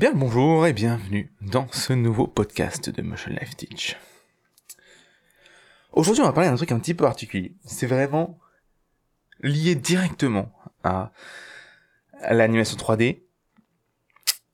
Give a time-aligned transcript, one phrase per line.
[0.00, 3.98] Bien le bonjour et bienvenue dans ce nouveau podcast de Motion Life Teach.
[5.92, 7.52] Aujourd'hui on va parler d'un truc un petit peu particulier.
[7.66, 8.38] C'est vraiment
[9.42, 10.50] lié directement
[10.84, 11.12] à,
[12.30, 13.20] l'animation 3D.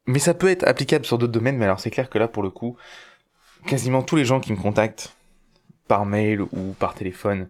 [0.06, 2.42] Mais ça peut être applicable sur d'autres domaines, mais alors c'est clair que là pour
[2.42, 2.76] le coup,
[3.68, 5.14] quasiment tous les gens qui me contactent
[5.86, 7.48] par mail ou par téléphone,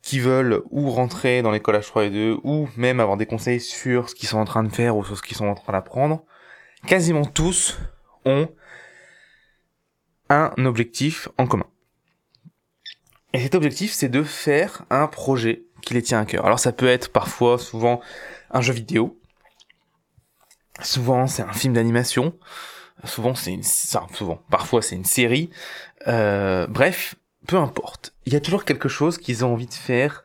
[0.00, 4.08] qui veulent ou rentrer dans l'école H3 et 2 ou même avoir des conseils sur
[4.08, 6.24] ce qu'ils sont en train de faire ou sur ce qu'ils sont en train d'apprendre,
[6.86, 7.78] quasiment tous
[8.24, 8.48] ont
[10.28, 11.66] un objectif en commun.
[13.32, 16.44] Et cet objectif, c'est de faire un projet qui les tient à cœur.
[16.46, 18.00] Alors ça peut être parfois, souvent,
[18.50, 19.20] un jeu vidéo.
[20.82, 22.36] Souvent, c'est un film d'animation.
[23.04, 23.62] Souvent, c'est une...
[23.62, 25.50] souvent, parfois, c'est une série.
[26.06, 27.14] Euh, bref,
[27.46, 28.14] peu importe.
[28.26, 30.24] Il y a toujours quelque chose qu'ils ont envie de faire,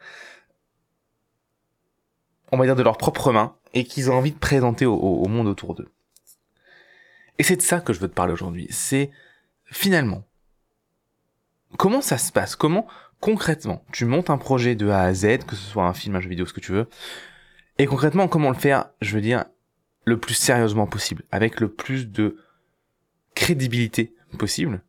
[2.52, 5.48] on va dire de leurs propres mains, et qu'ils ont envie de présenter au monde
[5.48, 5.90] autour d'eux.
[7.38, 8.68] Et c'est de ça que je veux te parler aujourd'hui.
[8.70, 9.12] C'est
[9.66, 10.24] finalement,
[11.78, 12.56] comment ça se passe?
[12.56, 12.88] Comment
[13.20, 16.22] concrètement tu montes un projet de A à Z, que ce soit un film, un
[16.22, 16.88] jeu vidéo, ce que tu veux,
[17.78, 19.46] et concrètement comment le faire, je veux dire,
[20.06, 22.38] le plus sérieusement possible, avec le plus de
[23.34, 24.82] crédibilité possible,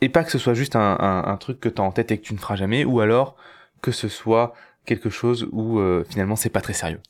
[0.00, 2.24] et pas que ce soit juste un, truc que tu as en tête et que
[2.24, 3.36] tu ne feras jamais, ou alors
[3.80, 4.54] que ce soit
[4.88, 7.00] quelque chose où euh, finalement c'est pas très sérieux.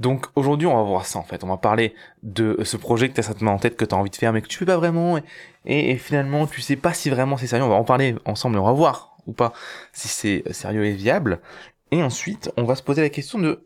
[0.00, 3.14] Donc aujourd'hui on va voir ça en fait, on va parler de ce projet que
[3.14, 4.76] tu as certainement en tête que tu envie de faire mais que tu fais pas
[4.76, 5.18] vraiment
[5.64, 8.58] et, finalement tu sais pas si vraiment c'est sérieux, on va en parler ensemble et
[8.58, 9.52] on va voir ou pas
[9.92, 11.40] si c'est sérieux et viable.
[11.92, 13.64] Et ensuite on va se poser la question de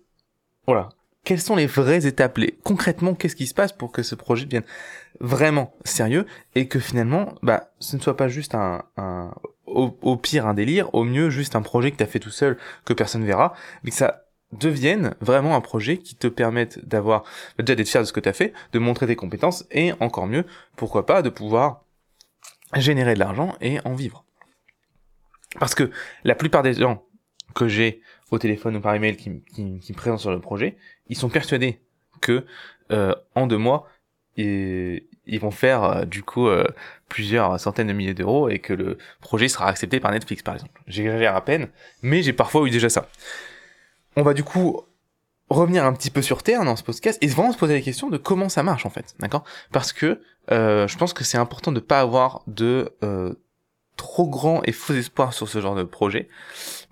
[0.66, 0.90] voilà,
[1.24, 2.38] quelles sont les vraies étapes?
[2.38, 2.58] Les...
[2.62, 4.64] Concrètement, qu'est-ce qui se passe pour que ce projet devienne
[5.20, 9.32] vraiment sérieux et que finalement, bah, ce ne soit pas juste un, un
[9.66, 12.56] au, pire un délire, au mieux juste un projet que tu as fait tout seul
[12.84, 17.24] que personne verra, mais que ça devienne vraiment un projet qui te permette d'avoir
[17.58, 20.26] déjà d'être fier de ce que tu as fait, de montrer tes compétences et encore
[20.26, 20.44] mieux,
[20.76, 21.84] pourquoi pas, de pouvoir
[22.74, 24.24] générer de l'argent et en vivre.
[25.58, 25.90] Parce que
[26.24, 27.04] la plupart des gens
[27.54, 30.76] que j'ai au téléphone ou par email qui, qui, me présentent sur le projet,
[31.08, 31.80] ils sont persuadés
[32.20, 32.44] que
[32.92, 33.88] euh, en deux mois,
[35.26, 36.66] ils vont faire euh, du coup euh,
[37.08, 40.80] plusieurs centaines de milliers d'euros et que le projet sera accepté par Netflix par exemple.
[40.86, 41.68] J'exagère à peine,
[42.02, 43.08] mais j'ai parfois eu déjà ça.
[44.16, 44.82] On va du coup
[45.48, 48.08] revenir un petit peu sur terre dans ce podcast et vraiment se poser la question
[48.08, 49.44] de comment ça marche en fait, d'accord?
[49.72, 50.20] Parce que
[50.50, 53.34] euh, je pense que c'est important de pas avoir de euh,
[53.96, 56.28] trop grand et faux espoirs sur ce genre de projet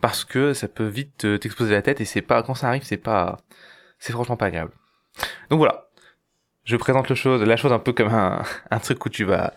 [0.01, 2.97] parce que ça peut vite t'exploser la tête et c'est pas quand ça arrive c'est
[2.97, 3.39] pas
[3.99, 4.73] c'est franchement pas agréable.
[5.51, 5.84] Donc voilà,
[6.65, 9.53] je présente le chose, la chose un peu comme un, un, truc où tu vas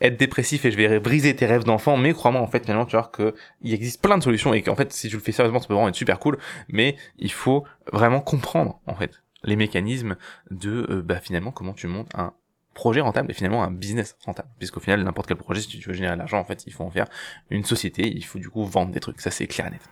[0.00, 2.96] être dépressif et je vais briser tes rêves d'enfant, mais crois-moi, en fait, finalement, tu
[2.96, 5.60] vois que il existe plein de solutions et qu'en fait, si tu le fais sérieusement,
[5.60, 10.16] ça peut vraiment être super cool, mais il faut vraiment comprendre, en fait, les mécanismes
[10.50, 12.32] de, euh, bah, finalement, comment tu montes un
[12.74, 14.48] projet rentable et finalement un business rentable.
[14.58, 16.84] Puisqu'au final, n'importe quel projet, si tu veux générer de l'argent, en fait, il faut
[16.84, 17.06] en faire
[17.50, 19.88] une société, il faut du coup vendre des trucs, ça c'est clair et net.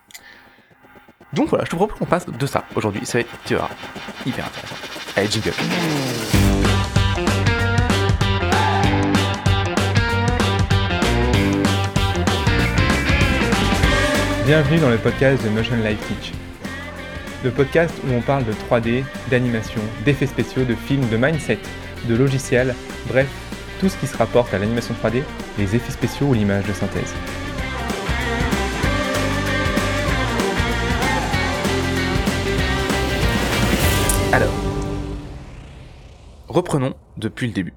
[1.33, 3.69] Donc voilà, je te propose qu'on passe de ça aujourd'hui, ça va être,
[4.27, 4.75] hyper intéressant.
[5.17, 5.53] Allez, jingle.
[14.45, 16.33] Bienvenue dans le podcast de Motion Life Teach.
[17.45, 21.61] Le podcast où on parle de 3D, d'animation, d'effets spéciaux, de films, de mindset,
[22.09, 22.75] de logiciels,
[23.07, 23.29] bref,
[23.79, 25.23] tout ce qui se rapporte à l'animation 3D,
[25.59, 27.15] les effets spéciaux ou l'image de synthèse.
[34.33, 34.53] Alors,
[36.47, 37.75] reprenons depuis le début.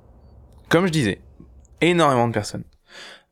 [0.69, 1.19] Comme je disais,
[1.81, 2.64] énormément de personnes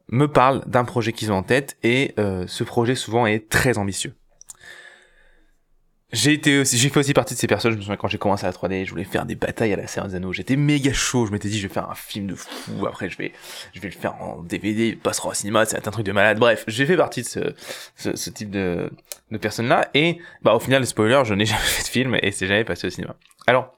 [0.09, 3.77] me parlent d'un projet qu'ils ont en tête et euh, ce projet souvent est très
[3.77, 4.15] ambitieux.
[6.13, 7.71] J'ai été aussi, j'ai fait aussi partie de ces personnes.
[7.71, 9.77] Je me souviens quand j'ai commencé à la 3D, je voulais faire des batailles à
[9.77, 10.33] la série des Anneaux.
[10.33, 11.25] J'étais méga chaud.
[11.25, 12.85] Je m'étais dit, je vais faire un film de fou.
[12.85, 13.31] Après, je vais,
[13.73, 15.65] je vais le faire en DVD, il passera au cinéma.
[15.65, 16.37] C'est un truc de malade.
[16.37, 17.39] Bref, j'ai fait partie de ce,
[17.95, 18.91] ce, ce type de,
[19.31, 19.89] de personnes-là.
[19.93, 22.87] Et, bah, au final, spoiler, je n'ai jamais fait de film et c'est jamais passé
[22.87, 23.15] au cinéma.
[23.47, 23.73] Alors,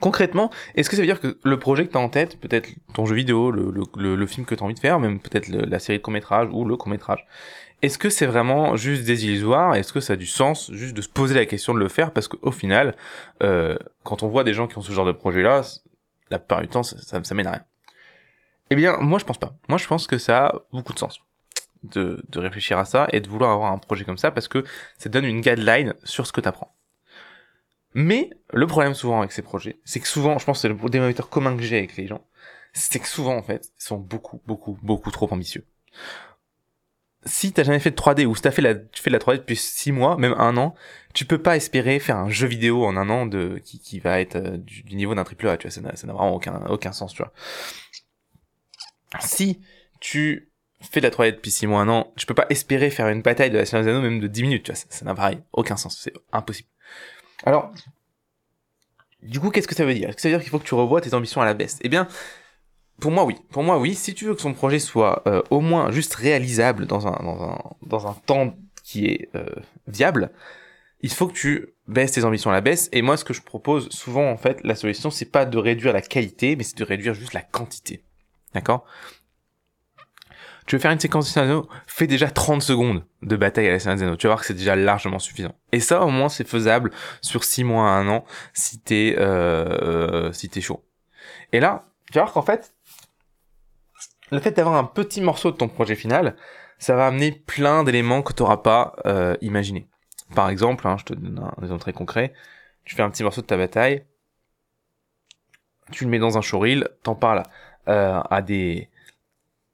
[0.00, 3.06] Concrètement, est-ce que ça veut dire que le projet que tu en tête, peut-être ton
[3.06, 6.02] jeu vidéo, le, film que tu as envie de faire, même peut-être la série de
[6.02, 7.26] court-métrage ou le court-métrage,
[7.82, 9.74] est-ce que c'est vraiment juste des illusoires?
[9.74, 12.12] Est-ce que ça a du sens juste de se poser la question de le faire?
[12.12, 12.94] Parce qu'au final,
[13.42, 15.62] euh, quand on voit des gens qui ont ce genre de projet-là,
[16.30, 17.64] la plupart du temps, ça, ça, mène à rien.
[18.70, 19.54] Eh bien, moi je pense pas.
[19.68, 21.20] Moi je pense que ça a beaucoup de sens
[21.84, 24.64] de, de réfléchir à ça et de vouloir avoir un projet comme ça parce que
[24.98, 26.74] ça donne une guideline sur ce que tu apprends.
[27.98, 30.90] Mais le problème souvent avec ces projets, c'est que souvent, je pense que c'est le
[30.90, 32.26] dénominateur commun que j'ai avec les gens,
[32.74, 35.64] c'est que souvent en fait, ils sont beaucoup, beaucoup, beaucoup trop ambitieux.
[37.24, 39.18] si t'as jamais fait de 3D ou si t'as fait la, tu fais de la
[39.18, 40.74] 3D depuis 6 mois, même un an,
[41.14, 44.20] tu peux pas espérer faire un jeu vidéo en un an de qui, qui va
[44.20, 47.14] être euh, du, niveau d'un triple A, tu vois, ça n'a vraiment aucun aucun sens,
[47.14, 47.32] tu vois.
[49.20, 49.62] Si
[50.00, 50.50] tu
[50.82, 53.22] fais de la 3D depuis 6 mois, un an, tu peux pas espérer faire une
[53.22, 55.38] bataille de la Seigneur des Anneaux même de 10 minutes, tu vois, ça n'a pareil
[55.54, 56.68] aucun sens, c'est impossible.
[57.44, 57.72] Alors,
[59.22, 60.08] du coup, qu'est-ce que ça veut dire?
[60.08, 61.78] Est-ce que ça veut dire qu'il faut que tu revoies tes ambitions à la baisse
[61.82, 62.08] Eh bien,
[63.00, 63.36] pour moi, oui.
[63.50, 63.94] Pour moi, oui.
[63.94, 67.42] Si tu veux que son projet soit euh, au moins juste réalisable dans un, dans
[67.42, 69.46] un, dans un temps qui est euh,
[69.86, 70.30] viable,
[71.00, 72.88] il faut que tu baisses tes ambitions à la baisse.
[72.92, 75.92] Et moi, ce que je propose souvent, en fait, la solution, c'est pas de réduire
[75.92, 78.02] la qualité, mais c'est de réduire juste la quantité.
[78.54, 78.84] D'accord?
[80.66, 83.92] Tu veux faire une séquence de Anneaux, fais déjà 30 secondes de bataille à la
[83.92, 84.16] Anneaux.
[84.16, 85.54] Tu vas voir que c'est déjà largement suffisant.
[85.70, 86.90] Et ça, au moins, c'est faisable
[87.20, 90.84] sur 6 mois à un an si t'es euh, si t'es chaud.
[91.52, 92.74] Et là, tu vas voir qu'en fait,
[94.32, 96.36] le fait d'avoir un petit morceau de ton projet final,
[96.78, 99.88] ça va amener plein d'éléments que tu n'auras pas euh, imaginé.
[100.34, 102.32] Par exemple, hein, je te donne un exemple très concret,
[102.84, 104.04] tu fais un petit morceau de ta bataille,
[105.92, 107.44] tu le mets dans un showreel, t'en parles
[107.88, 108.90] euh, à des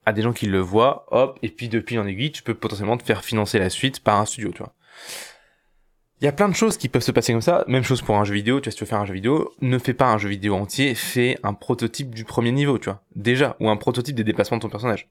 [0.05, 2.97] à des gens qui le voient, hop, et puis depuis en aiguille, tu peux potentiellement
[2.97, 4.73] te faire financer la suite par un studio, tu vois.
[6.23, 7.65] Il y a plein de choses qui peuvent se passer comme ça.
[7.67, 8.61] Même chose pour un jeu vidéo.
[8.61, 10.55] Tu vois, si tu veux faire un jeu vidéo, ne fais pas un jeu vidéo
[10.55, 13.03] entier, fais un prototype du premier niveau, tu vois.
[13.13, 13.57] Déjà.
[13.59, 15.09] Ou un prototype des déplacements de ton personnage.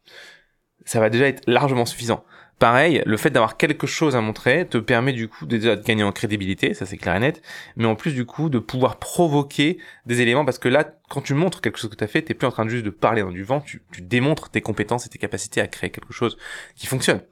[0.86, 2.24] Ça va déjà être largement suffisant.
[2.62, 6.04] Pareil, le fait d'avoir quelque chose à montrer te permet du coup déjà de gagner
[6.04, 7.42] en crédibilité, ça c'est clair et net,
[7.74, 11.34] mais en plus du coup de pouvoir provoquer des éléments parce que là, quand tu
[11.34, 13.22] montres quelque chose que tu as fait, t'es plus en train de juste de parler
[13.22, 16.38] dans du vent, tu, tu démontres tes compétences et tes capacités à créer quelque chose
[16.76, 17.22] qui fonctionne.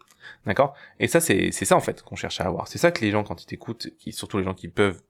[0.47, 0.75] D'accord?
[0.99, 2.67] Et ça, c'est ça en fait qu'on cherche à avoir.
[2.67, 5.01] C'est ça que les gens, quand ils t'écoutent, surtout les gens qui peuvent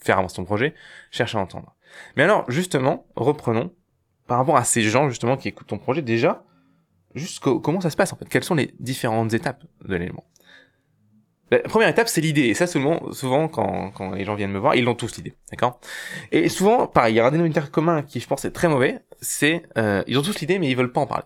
[0.00, 0.74] faire avancer ton projet,
[1.10, 1.76] cherchent à entendre.
[2.16, 3.74] Mais alors, justement, reprenons,
[4.28, 6.42] par rapport à ces gens, justement, qui écoutent ton projet, déjà,
[7.14, 8.28] juste co- comment ça se passe en fait?
[8.28, 10.24] Quelles sont les différentes étapes de l'élément?
[11.50, 12.42] La première étape, c'est l'idée.
[12.42, 15.34] Et ça, souvent, souvent quand, quand les gens viennent me voir, ils l'ont tous l'idée.
[15.50, 15.80] D'accord?
[16.30, 19.00] Et souvent, pareil, il y a un dénominateur commun qui, je pense, est très mauvais.
[19.22, 21.24] C'est, euh, ils ont tous l'idée, mais ils veulent pas en parler.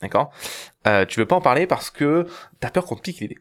[0.00, 0.32] D'accord?
[0.86, 2.26] Euh, Tu veux pas en parler parce que
[2.60, 3.38] t'as peur qu'on te pique l'idée.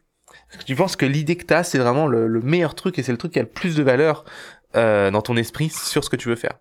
[0.66, 3.18] Tu penses que l'idée que t'as, c'est vraiment le, le meilleur truc et c'est le
[3.18, 4.26] truc qui a le plus de valeur
[4.76, 6.60] euh, dans ton esprit sur ce que tu veux faire.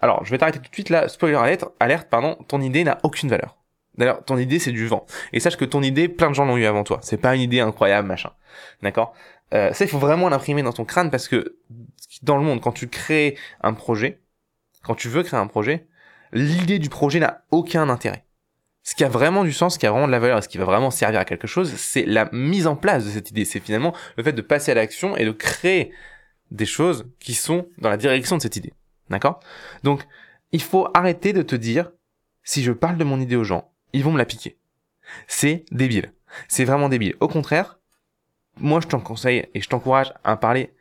[0.00, 1.08] Alors, je vais t'arrêter tout de suite là.
[1.08, 3.56] Spoiler alerte, alerte pardon, ton idée n'a aucune valeur.
[3.98, 5.06] D'ailleurs, ton idée, c'est du vent.
[5.32, 7.00] Et sache que ton idée, plein de gens l'ont eu avant toi.
[7.02, 8.30] C'est pas une idée incroyable, machin.
[8.82, 9.14] D'accord?
[9.54, 11.56] Euh, Ça, il faut vraiment l'imprimer dans ton crâne parce que
[12.22, 14.20] dans le monde, quand tu crées un projet,
[14.82, 15.86] quand tu veux créer un projet,
[16.32, 18.24] l'idée du projet n'a aucun intérêt.
[18.82, 20.58] Ce qui a vraiment du sens, ce qui a vraiment de la valeur, ce qui
[20.58, 23.44] va vraiment servir à quelque chose, c'est la mise en place de cette idée.
[23.44, 25.92] C'est finalement le fait de passer à l'action et de créer
[26.52, 28.72] des choses qui sont dans la direction de cette idée.
[29.10, 29.40] D'accord?
[29.82, 30.06] Donc,
[30.52, 31.90] il faut arrêter de te dire,
[32.44, 34.58] si je parle de mon idée aux gens, ils vont me la piquer.
[35.26, 36.12] C'est débile.
[36.48, 37.14] C'est vraiment débile.
[37.20, 37.78] Au contraire,
[38.58, 40.74] moi je t'en conseille et je t'encourage à parler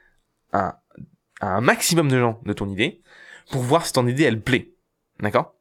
[0.52, 0.82] à,
[1.40, 3.02] à un maximum de gens de ton idée
[3.52, 4.72] pour voir si ton idée elle plaît.
[5.20, 5.56] D'accord?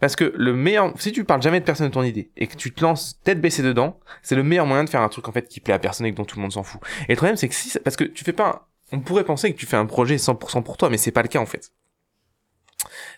[0.00, 2.56] Parce que le meilleur, si tu parles jamais de personne de ton idée et que
[2.56, 5.32] tu te lances tête baissée dedans, c'est le meilleur moyen de faire un truc en
[5.32, 6.80] fait qui plaît à personne et dont tout le monde s'en fout.
[7.08, 9.58] Et le problème c'est que si, parce que tu fais pas, on pourrait penser que
[9.58, 11.72] tu fais un projet 100% pour toi, mais c'est pas le cas en fait.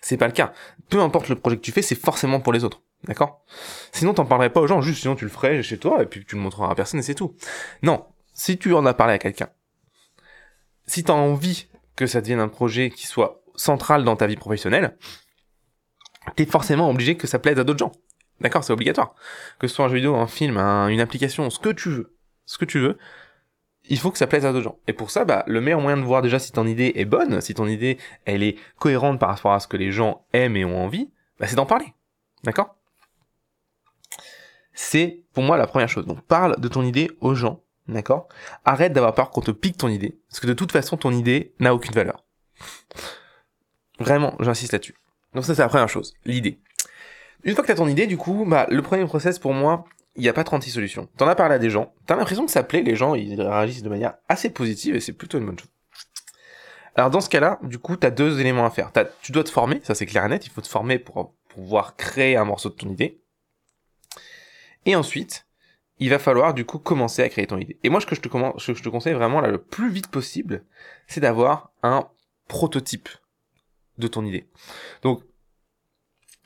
[0.00, 0.52] C'est pas le cas.
[0.88, 2.82] Peu importe le projet que tu fais, c'est forcément pour les autres.
[3.04, 3.44] D'accord?
[3.92, 6.24] Sinon, t'en parlerais pas aux gens, juste sinon tu le ferais chez toi et puis
[6.24, 7.34] tu le montreras à personne et c'est tout.
[7.82, 9.48] Non, si tu en as parlé à quelqu'un,
[10.86, 14.96] si t'as envie que ça devienne un projet qui soit central dans ta vie professionnelle,
[16.36, 17.92] t'es forcément obligé que ça plaise à d'autres gens.
[18.40, 18.64] D'accord?
[18.64, 19.14] C'est obligatoire.
[19.58, 22.16] Que ce soit un jeu vidéo, un film, un- une application, ce que tu veux.
[22.44, 22.98] Ce que tu veux.
[23.88, 24.78] Il faut que ça plaise à d'autres gens.
[24.86, 27.40] Et pour ça, bah, le meilleur moyen de voir déjà si ton idée est bonne,
[27.40, 30.64] si ton idée, elle est cohérente par rapport à ce que les gens aiment et
[30.64, 31.86] ont envie, bah, c'est d'en parler.
[32.44, 32.76] D'accord?
[34.74, 36.06] C'est, pour moi, la première chose.
[36.06, 37.60] Donc, parle de ton idée aux gens.
[37.88, 38.28] D'accord?
[38.64, 40.18] Arrête d'avoir peur qu'on te pique ton idée.
[40.28, 42.24] Parce que de toute façon, ton idée n'a aucune valeur.
[43.98, 44.94] Vraiment, j'insiste là-dessus.
[45.34, 46.14] Donc ça, c'est la première chose.
[46.24, 46.58] L'idée.
[47.44, 50.22] Une fois que t'as ton idée, du coup, bah, le premier process pour moi, il
[50.22, 51.08] n'y a pas 36 solutions.
[51.16, 53.82] T'en as parlé à des gens, t'as l'impression que ça plaît, les gens, ils réagissent
[53.82, 55.70] de manière assez positive et c'est plutôt une bonne chose.
[56.94, 58.92] Alors dans ce cas-là, du coup, t'as deux éléments à faire.
[58.92, 61.32] T'as- tu dois te former, ça c'est clair et net, il faut te former pour
[61.48, 63.21] pouvoir créer un morceau de ton idée.
[64.86, 65.46] Et ensuite,
[65.98, 67.78] il va falloir du coup commencer à créer ton idée.
[67.82, 69.90] Et moi, ce que je te, ce que je te conseille vraiment là le plus
[69.90, 70.64] vite possible,
[71.06, 72.08] c'est d'avoir un
[72.48, 73.08] prototype
[73.98, 74.48] de ton idée.
[75.02, 75.22] Donc,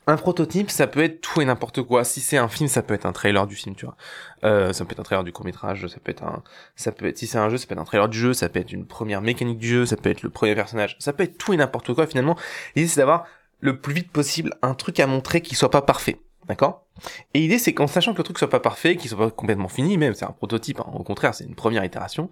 [0.09, 2.05] un prototype, ça peut être tout et n'importe quoi.
[2.05, 3.97] Si c'est un film, ça peut être un trailer du film, tu vois.
[4.45, 6.43] Euh, ça peut être un trailer du court métrage, ça peut être un,
[6.77, 8.47] ça peut être, si c'est un jeu, ça peut être un trailer du jeu, ça
[8.47, 11.23] peut être une première mécanique du jeu, ça peut être le premier personnage, ça peut
[11.23, 12.37] être tout et n'importe quoi finalement.
[12.75, 13.25] L'idée c'est d'avoir
[13.59, 16.86] le plus vite possible un truc à montrer qui soit pas parfait, d'accord?
[17.33, 19.67] Et l'idée, c'est qu'en sachant que le truc soit pas parfait, qu'il soit pas complètement
[19.67, 22.29] fini, même c'est un prototype, hein, au contraire, c'est une première itération,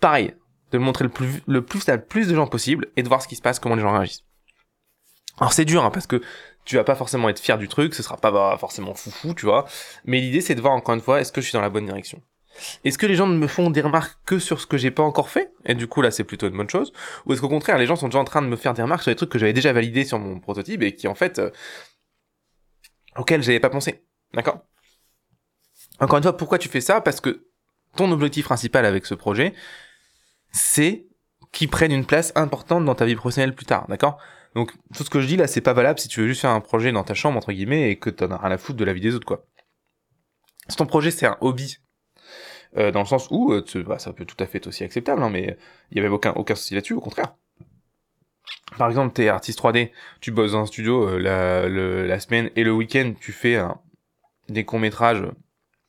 [0.00, 0.34] pareil,
[0.70, 3.08] de le montrer le plus, le plus à le plus de gens possible et de
[3.08, 4.24] voir ce qui se passe, comment les gens réagissent.
[5.38, 6.20] Alors c'est dur, hein, parce que
[6.64, 9.46] tu vas pas forcément être fier du truc, ce sera pas bah, forcément foufou, tu
[9.46, 9.66] vois.
[10.04, 11.86] Mais l'idée, c'est de voir encore une fois, est-ce que je suis dans la bonne
[11.86, 12.22] direction?
[12.84, 15.02] Est-ce que les gens ne me font des remarques que sur ce que j'ai pas
[15.02, 15.52] encore fait?
[15.64, 16.92] Et du coup, là, c'est plutôt une bonne chose.
[17.24, 19.02] Ou est-ce qu'au contraire, les gens sont déjà en train de me faire des remarques
[19.02, 21.40] sur des trucs que j'avais déjà validés sur mon prototype et qui, en fait,
[23.16, 24.04] auxquels j'avais pas pensé
[24.34, 24.64] D'accord?
[26.00, 27.00] Encore une fois, pourquoi tu fais ça?
[27.00, 27.46] Parce que
[27.96, 29.54] ton objectif principal avec ce projet,
[30.50, 31.06] c'est
[31.52, 34.18] qu'il prenne une place importante dans ta vie professionnelle plus tard, d'accord?
[34.54, 36.50] Donc tout ce que je dis là, c'est pas valable si tu veux juste faire
[36.50, 38.84] un projet dans ta chambre entre guillemets et que t'en as rien à foutre de
[38.84, 39.46] la vie des autres quoi.
[40.68, 41.78] Si ton projet c'est un hobby,
[42.76, 45.22] euh, dans le sens où euh, bah, ça peut tout à fait être aussi acceptable,
[45.22, 45.58] hein, mais
[45.90, 47.34] il y avait aucun aucun souci là-dessus, au contraire.
[48.78, 52.64] Par exemple, t'es artiste 3D, tu bosses dans un studio euh, la, la semaine et
[52.64, 53.58] le week-end, tu fais
[54.48, 55.24] des courts métrages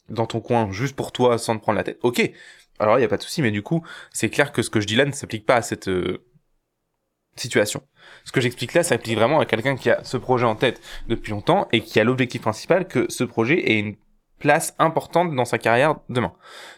[0.09, 1.99] dans ton coin juste pour toi sans te prendre la tête.
[2.03, 2.31] Ok,
[2.79, 4.79] alors il y a pas de souci, mais du coup, c'est clair que ce que
[4.81, 5.89] je dis là ne s'applique pas à cette
[7.35, 7.81] situation.
[8.25, 10.81] Ce que j'explique là, ça applique vraiment à quelqu'un qui a ce projet en tête
[11.07, 13.95] depuis longtemps et qui a l'objectif principal que ce projet ait une
[14.43, 16.33] place importante dans sa carrière demain.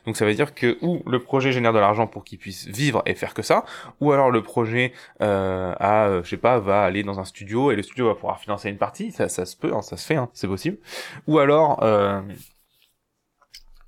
[0.06, 3.02] Donc ça veut dire que ou le projet génère de l'argent pour qu'il puisse vivre
[3.08, 3.66] et faire que ça,
[4.02, 4.94] ou alors le projet
[5.24, 8.14] euh, a, euh, je sais pas, va aller dans un studio et le studio va
[8.14, 10.78] pouvoir financer une partie, ça, ça se peut, hein, ça se fait, hein, c'est possible.
[11.26, 12.22] Ou alors euh,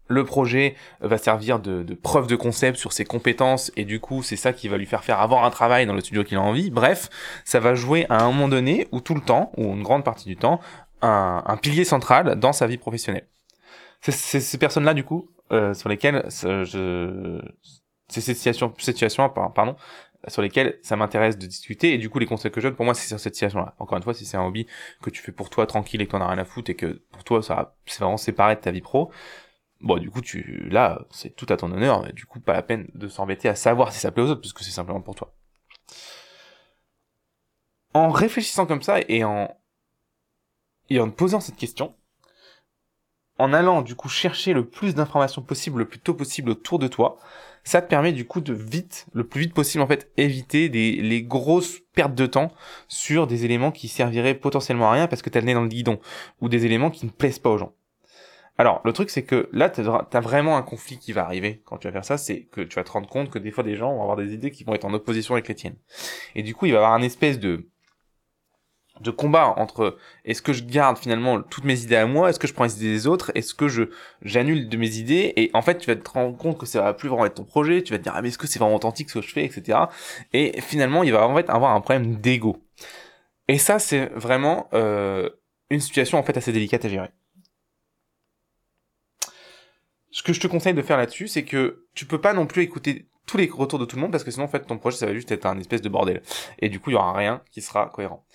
[0.07, 4.38] le projet va servir de, preuve de concept sur ses compétences et du coup c'est
[4.38, 6.72] ça qui va lui faire faire avoir un travail dans le studio qu'il a envie.
[6.72, 7.10] Bref,
[7.46, 10.27] ça va jouer à un moment donné ou tout le temps ou une grande partie
[10.27, 10.62] du temps
[11.03, 13.27] un, pilier central dans sa vie professionnelle.
[14.01, 17.41] C'est ces personnes-là du coup euh, sur lesquelles je
[18.09, 19.75] c'est cette situation, situation pardon
[20.29, 22.85] sur lesquelles ça m'intéresse de discuter et du coup les conseils que je donne pour
[22.85, 24.65] moi c'est sur cette situation là encore une fois si c'est un hobby
[25.01, 27.01] que tu fais pour toi tranquille et que t'en as rien à foutre et que
[27.11, 29.11] pour toi ça c'est vraiment séparé de ta vie pro
[29.81, 32.63] Bon, du coup, tu, là, c'est tout à ton honneur, mais du coup, pas la
[32.63, 35.33] peine de s'embêter à savoir si ça plaît aux autres, puisque c'est simplement pour toi.
[37.93, 39.55] En réfléchissant comme ça et en,
[40.89, 41.95] et en posant cette question,
[43.39, 46.88] en allant, du coup, chercher le plus d'informations possible, le plus tôt possible autour de
[46.88, 47.17] toi,
[47.63, 50.94] ça te permet, du coup, de vite, le plus vite possible, en fait, éviter des,
[50.94, 52.51] les grosses pertes de temps
[52.88, 55.67] sur des éléments qui serviraient potentiellement à rien parce que t'as le nez dans le
[55.67, 56.00] guidon,
[56.41, 57.74] ou des éléments qui ne plaisent pas aux gens.
[58.60, 61.77] Alors, le truc, c'est que là, tu as vraiment un conflit qui va arriver quand
[61.77, 63.75] tu vas faire ça, c'est que tu vas te rendre compte que des fois, des
[63.75, 65.77] gens vont avoir des idées qui vont être en opposition avec les tiennes.
[66.34, 67.70] Et du coup, il va y avoir un espèce de
[69.01, 72.47] de combat entre est-ce que je garde finalement toutes mes idées à moi, est-ce que
[72.47, 73.83] je prends les idées des autres, est-ce que je
[74.21, 75.33] j'annule de mes idées?
[75.35, 77.43] Et en fait tu vas te rendre compte que ça va plus vraiment être ton
[77.43, 79.33] projet, tu vas te dire ah mais est-ce que c'est vraiment authentique ce que je
[79.33, 79.45] fais?
[79.45, 79.77] Etc.
[80.33, 82.57] Et finalement il va en fait avoir un problème d'ego.
[83.47, 85.29] Et ça c'est vraiment euh,
[85.69, 87.09] une situation en fait assez délicate à gérer.
[90.11, 92.63] Ce que je te conseille de faire là-dessus, c'est que tu peux pas non plus
[92.63, 94.98] écouter tous les retours de tout le monde parce que sinon en fait ton projet
[94.98, 96.24] ça va juste être un espèce de bordel
[96.60, 98.25] et du coup il y aura rien qui sera cohérent.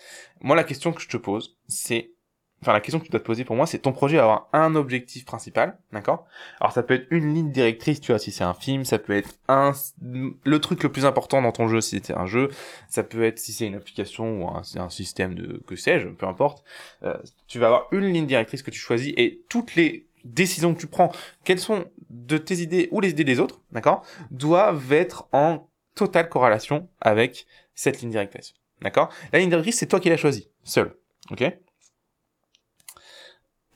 [0.40, 2.12] Moi la question que je te pose c'est
[2.60, 4.48] enfin la question que tu dois te poser pour moi c'est ton projet va avoir
[4.52, 6.26] un objectif principal, d'accord?
[6.60, 9.14] Alors ça peut être une ligne directrice, tu vois, si c'est un film, ça peut
[9.14, 12.50] être un le truc le plus important dans ton jeu si c'est un jeu,
[12.88, 16.26] ça peut être si c'est une application ou un, un système de que sais-je, peu
[16.26, 16.62] importe.
[17.02, 17.16] Euh,
[17.48, 20.86] tu vas avoir une ligne directrice que tu choisis et toutes les décisions que tu
[20.86, 21.12] prends,
[21.44, 26.28] quelles sont de tes idées ou les idées des autres, d'accord, doivent être en totale
[26.28, 28.54] corrélation avec cette ligne directrice.
[28.80, 30.96] D'accord La ligne directrice, c'est toi qui l'as choisie, seul.
[31.30, 31.44] Ok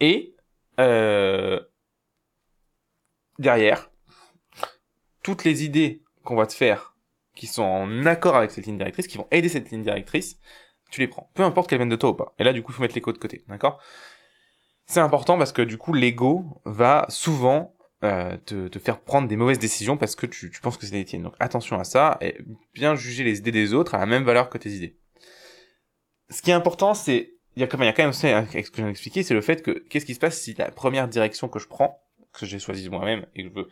[0.00, 0.34] Et
[0.80, 1.60] euh,
[3.38, 3.90] derrière,
[5.22, 6.96] toutes les idées qu'on va te faire
[7.34, 10.40] qui sont en accord avec cette ligne directrice, qui vont aider cette ligne directrice,
[10.90, 11.30] tu les prends.
[11.34, 12.34] Peu importe qu'elles viennent de toi ou pas.
[12.38, 13.44] Et là, du coup, il faut mettre les codes de côté.
[13.48, 13.80] D'accord
[14.86, 17.74] c'est important parce que du coup, l'ego va souvent
[18.04, 20.94] euh, te, te, faire prendre des mauvaises décisions parce que tu, tu penses que c'est
[20.94, 21.22] les tiennes.
[21.22, 22.36] Donc attention à ça et
[22.74, 24.96] bien juger les idées des autres à la même valeur que tes idées.
[26.30, 28.12] Ce qui est important, c'est il y a quand même, il y a quand même
[28.12, 30.70] ce que je viens d'expliquer, c'est le fait que qu'est-ce qui se passe si la
[30.70, 32.02] première direction que je prends,
[32.32, 33.68] que j'ai choisie moi-même et que je veux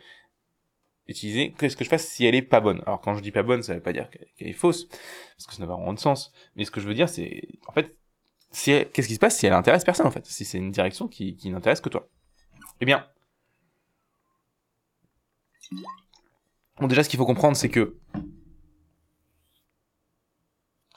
[1.07, 2.81] utiliser, qu'est-ce que je fasse si elle est pas bonne?
[2.87, 5.53] Alors quand je dis pas bonne, ça veut pas dire qu'elle est fausse, parce que
[5.53, 6.33] ça n'a pas vraiment de sens.
[6.55, 7.95] Mais ce que je veux dire, c'est en fait
[8.63, 10.25] qu'est-ce qui se passe si elle intéresse personne en fait?
[10.25, 12.09] Si c'est une direction qui, qui n'intéresse que toi.
[12.81, 13.05] Eh bien,
[16.79, 17.97] bon déjà ce qu'il faut comprendre c'est que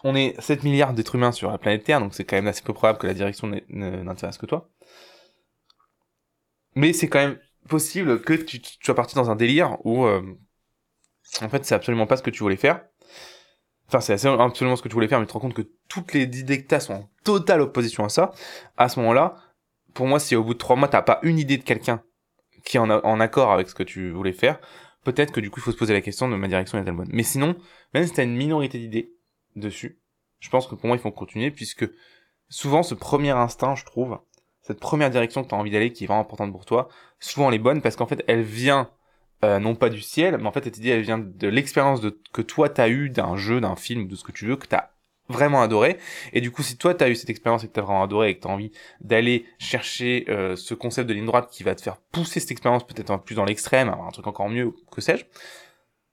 [0.04, 2.62] on est 7 milliards d'êtres humains sur la planète Terre, donc c'est quand même assez
[2.62, 4.70] peu probable que la direction n'intéresse que toi.
[6.76, 10.22] Mais c'est quand même possible que tu, sois parti dans un délire où euh,
[11.42, 12.84] en fait c'est absolument pas ce que tu voulais faire
[13.88, 16.12] Enfin, c'est absolument ce que tu voulais faire, mais tu te rends compte que toutes
[16.12, 18.32] les idées que t'as sont en totale opposition à ça.
[18.76, 19.36] À ce moment-là,
[19.94, 22.02] pour moi, si au bout de trois mois, t'as pas une idée de quelqu'un
[22.64, 24.60] qui est en, accord avec ce que tu voulais faire,
[25.04, 27.08] peut-être que du coup, il faut se poser la question de ma direction est-elle bonne.
[27.12, 27.56] Mais sinon,
[27.94, 29.14] même si t'as une minorité d'idées
[29.56, 29.98] dessus,
[30.40, 31.88] je pense que pour moi, il faut continuer puisque
[32.50, 34.18] souvent, ce premier instinct, je trouve,
[34.60, 36.88] cette première direction que tu as envie d'aller qui est vraiment importante pour toi,
[37.20, 38.90] souvent elle est bonne parce qu'en fait, elle vient
[39.44, 42.00] euh, non pas du ciel, mais en fait, elle, dit, elle vient de l'expérience
[42.32, 44.90] que toi, t'as eu d'un jeu, d'un film, de ce que tu veux, que t'as
[45.28, 45.98] vraiment adoré.
[46.32, 48.36] Et du coup, si toi, t'as eu cette expérience et que t'as vraiment adoré et
[48.36, 51.96] que t'as envie d'aller chercher euh, ce concept de ligne droite qui va te faire
[51.96, 55.24] pousser cette expérience peut-être un peu plus dans l'extrême, un truc encore mieux, que sais-je,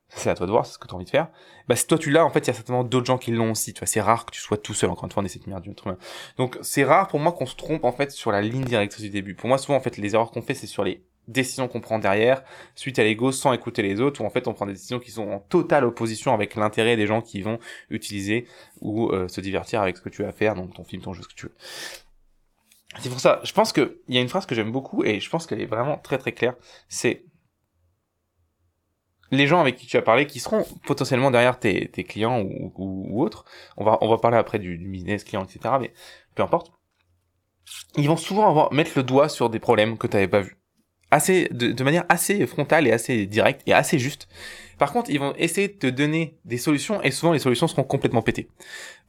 [0.08, 1.28] c'est à toi de voir, c'est ce que tu as envie de faire.
[1.68, 3.50] Bah, si toi tu l'as, en fait, il y a certainement d'autres gens qui l'ont
[3.50, 3.74] aussi.
[3.74, 4.88] Tu vois, c'est rare que tu sois tout seul.
[4.88, 5.74] Encore une fois, on essaie de merde du
[6.36, 9.10] Donc, c'est rare pour moi qu'on se trompe, en fait, sur la ligne directrice du
[9.10, 9.34] début.
[9.34, 11.98] Pour moi, souvent, en fait, les erreurs qu'on fait, c'est sur les décisions qu'on prend
[11.98, 12.42] derrière,
[12.74, 15.10] suite à l'ego, sans écouter les autres, où en fait, on prend des décisions qui
[15.10, 17.58] sont en totale opposition avec l'intérêt des gens qui vont
[17.90, 18.46] utiliser
[18.80, 21.22] ou euh, se divertir avec ce que tu vas faire, donc ton film, ton jeu,
[21.22, 21.54] ce que tu veux.
[23.00, 25.20] C'est pour ça, je pense que il y a une phrase que j'aime beaucoup et
[25.20, 26.54] je pense qu'elle est vraiment très très claire.
[26.88, 27.24] C'est
[29.30, 32.72] les gens avec qui tu as parlé, qui seront potentiellement derrière tes, tes clients ou,
[32.76, 33.44] ou, autres,
[33.76, 35.74] on va, on va parler après du, du, business client, etc.
[35.80, 35.92] Mais
[36.34, 36.72] peu importe.
[37.96, 40.56] Ils vont souvent avoir, mettre le doigt sur des problèmes que tu n'avais pas vus.
[41.50, 44.28] De, manière assez frontale et assez directe et assez juste.
[44.78, 47.84] Par contre, ils vont essayer de te donner des solutions et souvent les solutions seront
[47.84, 48.48] complètement pétées.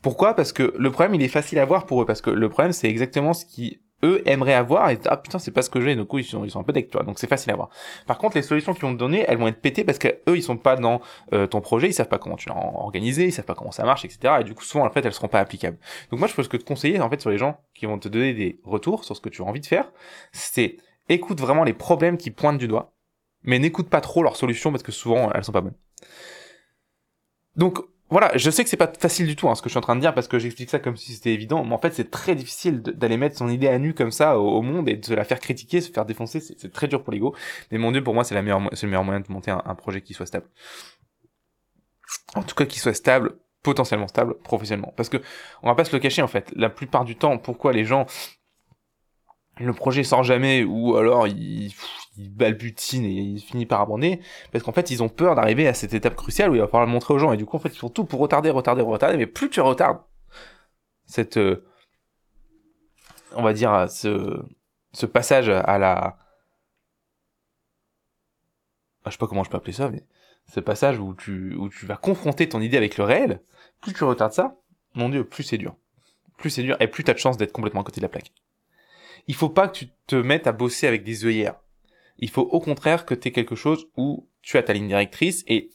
[0.02, 0.34] Pourquoi?
[0.34, 2.06] Parce que le problème, il est facile à voir pour eux.
[2.06, 5.52] Parce que le problème, c'est exactement ce qui eux aimeraient avoir et ah putain c'est
[5.52, 7.28] pas ce que j'ai donc ils sont ils sont un peu deck tu donc c'est
[7.28, 7.70] facile à voir
[8.06, 10.38] par contre les solutions qu'ils vont te donner elles vont être pétées parce que eux
[10.38, 11.02] ils sont pas dans
[11.34, 13.86] euh, ton projet ils savent pas comment tu l'as organisé ils savent pas comment ça
[13.86, 15.78] marche etc et du coup souvent en fait elles seront pas applicables
[16.12, 18.08] donc moi je peux que te conseiller en fait sur les gens qui vont te
[18.08, 19.92] donner des retours sur ce que tu as envie de faire
[20.32, 20.78] c'est
[21.10, 22.94] écoute vraiment les problèmes qui pointent du doigt
[23.44, 25.78] mais n'écoute pas trop leurs solutions parce que souvent elles sont pas bonnes
[27.56, 29.78] donc voilà, je sais que c'est pas facile du tout hein, ce que je suis
[29.78, 31.94] en train de dire parce que j'explique ça comme si c'était évident, mais en fait
[31.94, 35.06] c'est très difficile d'aller mettre son idée à nu comme ça au, monde et de
[35.06, 37.36] se la faire critiquer, se faire défoncer, c'est très dur pour l'ego.
[37.70, 38.62] Mais mon dieu, pour moi c'est le meilleur
[39.04, 40.48] moyen de monter un, un, projet qui soit stable.
[42.36, 44.94] En tout cas, qui soit stable, potentiellement stable, professionnellement.
[44.96, 45.18] Parce que
[45.62, 46.54] on va pas se le cacher en fait.
[46.56, 48.06] La plupart du temps, pourquoi les gens
[49.60, 51.74] le projet sort jamais ou alors il,
[52.18, 55.74] il balbutine et il finit par abandonner parce qu'en fait ils ont peur d'arriver à
[55.74, 57.32] cette étape cruciale où il va falloir le montrer aux gens.
[57.34, 59.18] Et du coup en fait ils font tout pour retarder retarder retarder.
[59.18, 60.00] Mais plus tu retardes
[61.06, 61.66] cette euh,
[63.36, 66.18] on va dire ce passage à la
[69.06, 70.04] je sais pas comment je peux appeler ça mais
[70.54, 73.42] ce passage où tu où tu vas confronter ton idée avec le réel
[73.82, 74.58] plus tu retardes ça
[74.96, 75.76] mon dieu plus c'est dur.
[76.38, 78.32] Plus c'est dur et plus t'as de chance d'être complètement à côté de la plaque
[79.28, 81.56] il faut pas que tu te mettes à bosser avec des œillères
[82.20, 85.44] il faut au contraire que tu aies quelque chose où tu as ta ligne directrice
[85.48, 85.70] et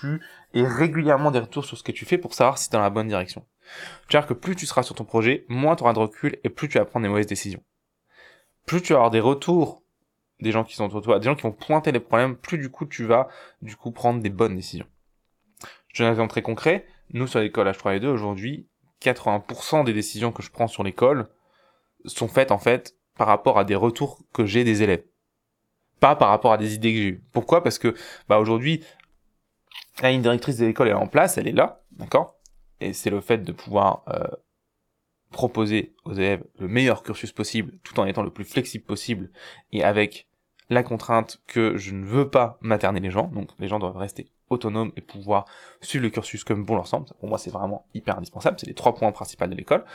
[0.00, 0.20] tu
[0.54, 2.82] aies régulièrement des retours sur ce que tu fais pour savoir si tu es dans
[2.82, 3.46] la bonne direction.
[4.08, 6.68] C'est-à-dire que plus tu seras sur ton projet, moins tu auras de recul et plus
[6.68, 7.62] tu vas prendre des mauvaises décisions.
[8.66, 9.82] Plus tu vas avoir des retours
[10.40, 12.58] des gens qui sont autour de toi, des gens qui vont pointer les problèmes, plus
[12.58, 13.28] du coup tu vas
[13.62, 14.86] du coup prendre des bonnes décisions.
[15.88, 16.86] Je donne un exemple très concret.
[17.10, 18.66] Nous sur l'école H3 et 2 aujourd'hui,
[19.00, 21.28] 80% des décisions que je prends sur l'école
[22.04, 25.04] sont faites en fait par rapport à des retours que j'ai des élèves
[26.04, 27.12] pas par rapport à des idées que j'ai.
[27.32, 27.62] Pourquoi?
[27.62, 27.94] Parce que
[28.28, 28.84] bah aujourd'hui,
[30.02, 32.36] la ligne directrice de l'école est en place, elle est là, d'accord?
[32.80, 34.26] Et c'est le fait de pouvoir euh,
[35.30, 39.30] proposer aux élèves le meilleur cursus possible, tout en étant le plus flexible possible,
[39.72, 40.28] et avec
[40.68, 44.30] la contrainte que je ne veux pas materner les gens, donc les gens doivent rester
[44.50, 45.46] autonomes et pouvoir
[45.80, 47.06] suivre le cursus comme bon leur semble.
[47.18, 48.58] Pour moi, c'est vraiment hyper indispensable.
[48.60, 49.86] C'est les trois points principaux de l'école.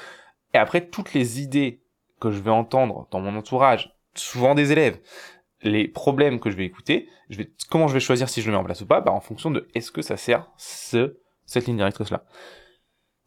[0.55, 1.83] Et après, toutes les idées
[2.19, 4.99] que je vais entendre dans mon entourage, souvent des élèves,
[5.61, 7.09] les problèmes que je vais écouter,
[7.69, 9.51] comment je vais choisir si je le mets en place ou pas, bah, en fonction
[9.51, 12.25] de est-ce que ça sert ce, cette ligne directrice là.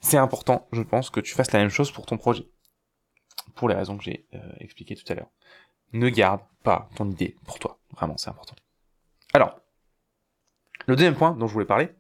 [0.01, 2.45] C'est important, je pense, que tu fasses la même chose pour ton projet.
[3.55, 5.31] Pour les raisons que j'ai euh, expliquées tout à l'heure.
[5.93, 7.79] Ne garde pas ton idée pour toi.
[7.93, 8.57] Vraiment, c'est important.
[9.35, 9.61] Alors,
[10.87, 11.91] le deuxième point dont je voulais parler,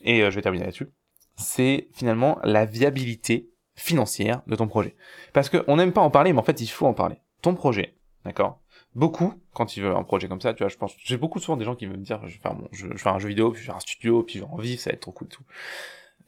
[0.00, 0.90] et euh, je vais terminer là-dessus,
[1.36, 4.96] c'est finalement la viabilité financière de ton projet.
[5.32, 7.16] Parce qu'on n'aime pas en parler, mais en fait, il faut en parler.
[7.42, 8.60] Ton projet, d'accord?
[8.94, 11.58] Beaucoup quand ils veulent un projet comme ça tu vois je pense j'ai beaucoup souvent
[11.58, 13.50] des gens qui me dire je vais faire je, je vais faire un jeu vidéo
[13.50, 15.12] puis je vais faire un studio puis je vais en vivre ça va être trop
[15.12, 15.42] cool tout.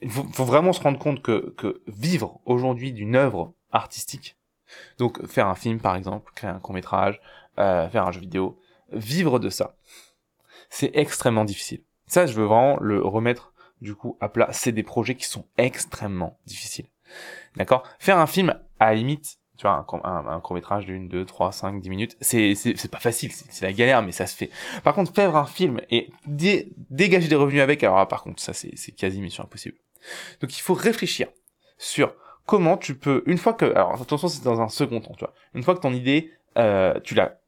[0.03, 4.37] Il faut, faut vraiment se rendre compte que que vivre aujourd'hui d'une œuvre artistique
[4.99, 7.23] donc faire un film par exemple créer un court métrage
[7.59, 8.59] euh, faire un jeu vidéo
[8.93, 9.77] vivre de ça
[10.71, 11.83] c'est extrêmement difficile.
[12.07, 14.49] Ça je veux vraiment le remettre du coup à plat.
[14.53, 16.89] C'est des projets qui sont extrêmement difficiles
[17.57, 17.83] d'accord?
[17.99, 21.81] Faire un film à la limite tu vois, un, court métrage d'une, deux, trois, cinq,
[21.81, 24.51] dix minutes, c'est, c'est, pas facile, c'est, la galère, mais ça se fait.
[24.85, 28.71] Par contre, faire un film et dégager des revenus avec, alors par contre, ça c'est,
[28.77, 29.77] c'est quasi mission impossible.
[30.40, 31.27] Donc il faut réfléchir
[31.77, 32.14] sur
[32.47, 35.35] comment tu peux, une fois que, alors attention, c'est dans un second temps, tu vois,
[35.55, 37.40] une fois que ton idée, euh, tu l'as,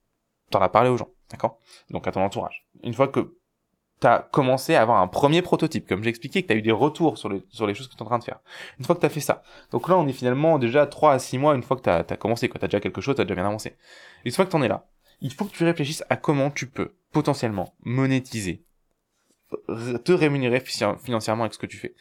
[0.51, 1.61] t'en as parlé aux gens, d'accord?
[1.91, 2.67] Donc à ton entourage.
[2.83, 3.37] Une fois que
[4.01, 6.63] tu as commencé à avoir un premier prototype, comme j'ai expliqué, que tu as eu
[6.63, 7.43] des retours sur, les
[7.75, 8.41] choses que tu en train de faire.
[8.79, 9.43] Une fois que tu as fait ça.
[9.71, 12.17] Donc là, on est finalement déjà 3 à 6 mois une fois que tu as,
[12.17, 12.59] commencé, quoi.
[12.59, 13.77] Tu as déjà quelque chose, tu as déjà bien avancé.
[14.25, 14.87] Une fois que tu en es là,
[15.21, 18.65] il faut que tu réfléchisses à comment tu peux potentiellement monétiser,
[20.05, 21.95] te rémunérer financièrement avec ce que tu fais.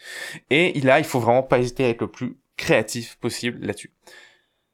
[0.50, 3.92] Et là, il faut vraiment pas hésiter à être le plus créatif possible là-dessus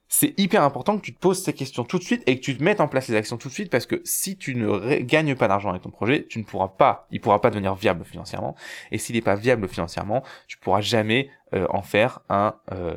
[0.08, 2.56] c'est hyper important que tu te poses ces questions tout de suite et que tu
[2.56, 5.36] te mettes en place les actions tout de suite parce que si tu ne gagnes
[5.36, 8.56] pas d'argent avec ton projet, tu ne pourras pas, il pourra pas devenir viable financièrement.
[8.92, 12.96] Et s'il n'est pas viable financièrement, tu pourras jamais euh, en faire un euh,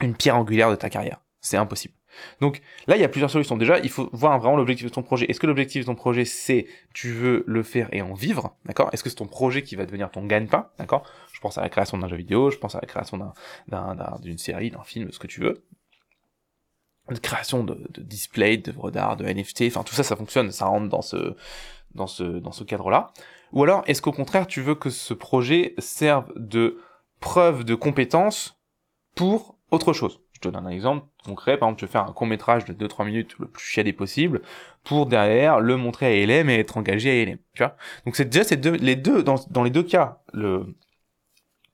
[0.00, 1.20] une pierre angulaire de ta carrière.
[1.40, 1.94] C'est impossible.
[2.40, 3.56] Donc là, il y a plusieurs solutions.
[3.56, 5.26] Déjà, il faut voir vraiment l'objectif de ton projet.
[5.30, 8.90] Est-ce que l'objectif de ton projet, c'est tu veux le faire et en vivre, d'accord?
[8.92, 11.04] Est-ce que c'est ton projet qui va devenir ton gagne-pain, d'accord?
[11.32, 13.18] Je pense à la création d'un jeu vidéo, je pense à la création
[14.20, 15.64] d'une série, d'un film, ce que tu veux.
[17.10, 20.66] De création de, de display, d'œuvres d'art, de NFT, enfin tout ça, ça fonctionne, ça
[20.66, 21.34] rentre dans ce
[21.94, 23.12] dans ce dans ce cadre-là.
[23.52, 26.78] Ou alors, est-ce qu'au contraire, tu veux que ce projet serve de
[27.20, 28.58] preuve de compétence
[29.14, 30.20] pour autre chose?
[30.42, 33.06] Te donne un exemple concret, par exemple, tu veux faire un court métrage de 2-3
[33.06, 34.42] minutes le plus chiadé possible
[34.84, 37.76] pour derrière le montrer à LM et être engagé à LM, tu vois.
[38.04, 40.66] Donc c'est déjà ces deux, les deux, dans, dans les deux cas, le,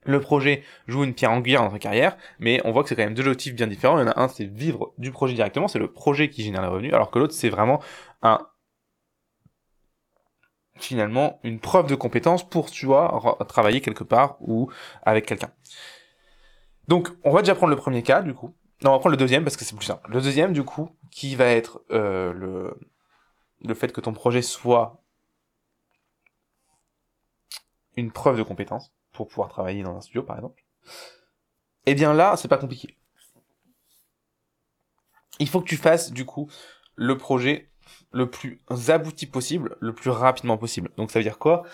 [0.04, 3.04] le projet joue une pierre angulaire dans ta carrière, mais on voit que c'est quand
[3.04, 3.98] même deux objectifs bien différents.
[3.98, 6.62] Il y en a un, c'est vivre du projet directement, c'est le projet qui génère
[6.62, 7.80] les revenus, alors que l'autre, c'est vraiment
[8.22, 8.40] un
[10.78, 14.70] finalement une preuve de compétence pour tu vois travailler quelque part ou
[15.02, 15.50] avec quelqu'un.
[16.88, 18.54] Donc, on va déjà prendre le premier cas, du coup.
[18.82, 20.10] Non, on va prendre le deuxième parce que c'est plus simple.
[20.10, 22.74] Le deuxième, du coup, qui va être euh, le,
[23.62, 25.02] le fait que ton projet soit
[27.96, 30.64] une preuve de compétence pour pouvoir travailler dans un studio, par exemple.
[31.86, 32.96] Eh bien là, c'est pas compliqué.
[35.40, 36.50] Il faut que tu fasses, du coup,
[36.94, 37.70] le projet
[38.12, 40.90] le plus abouti possible, le plus rapidement possible.
[40.96, 41.64] Donc ça veut dire quoi?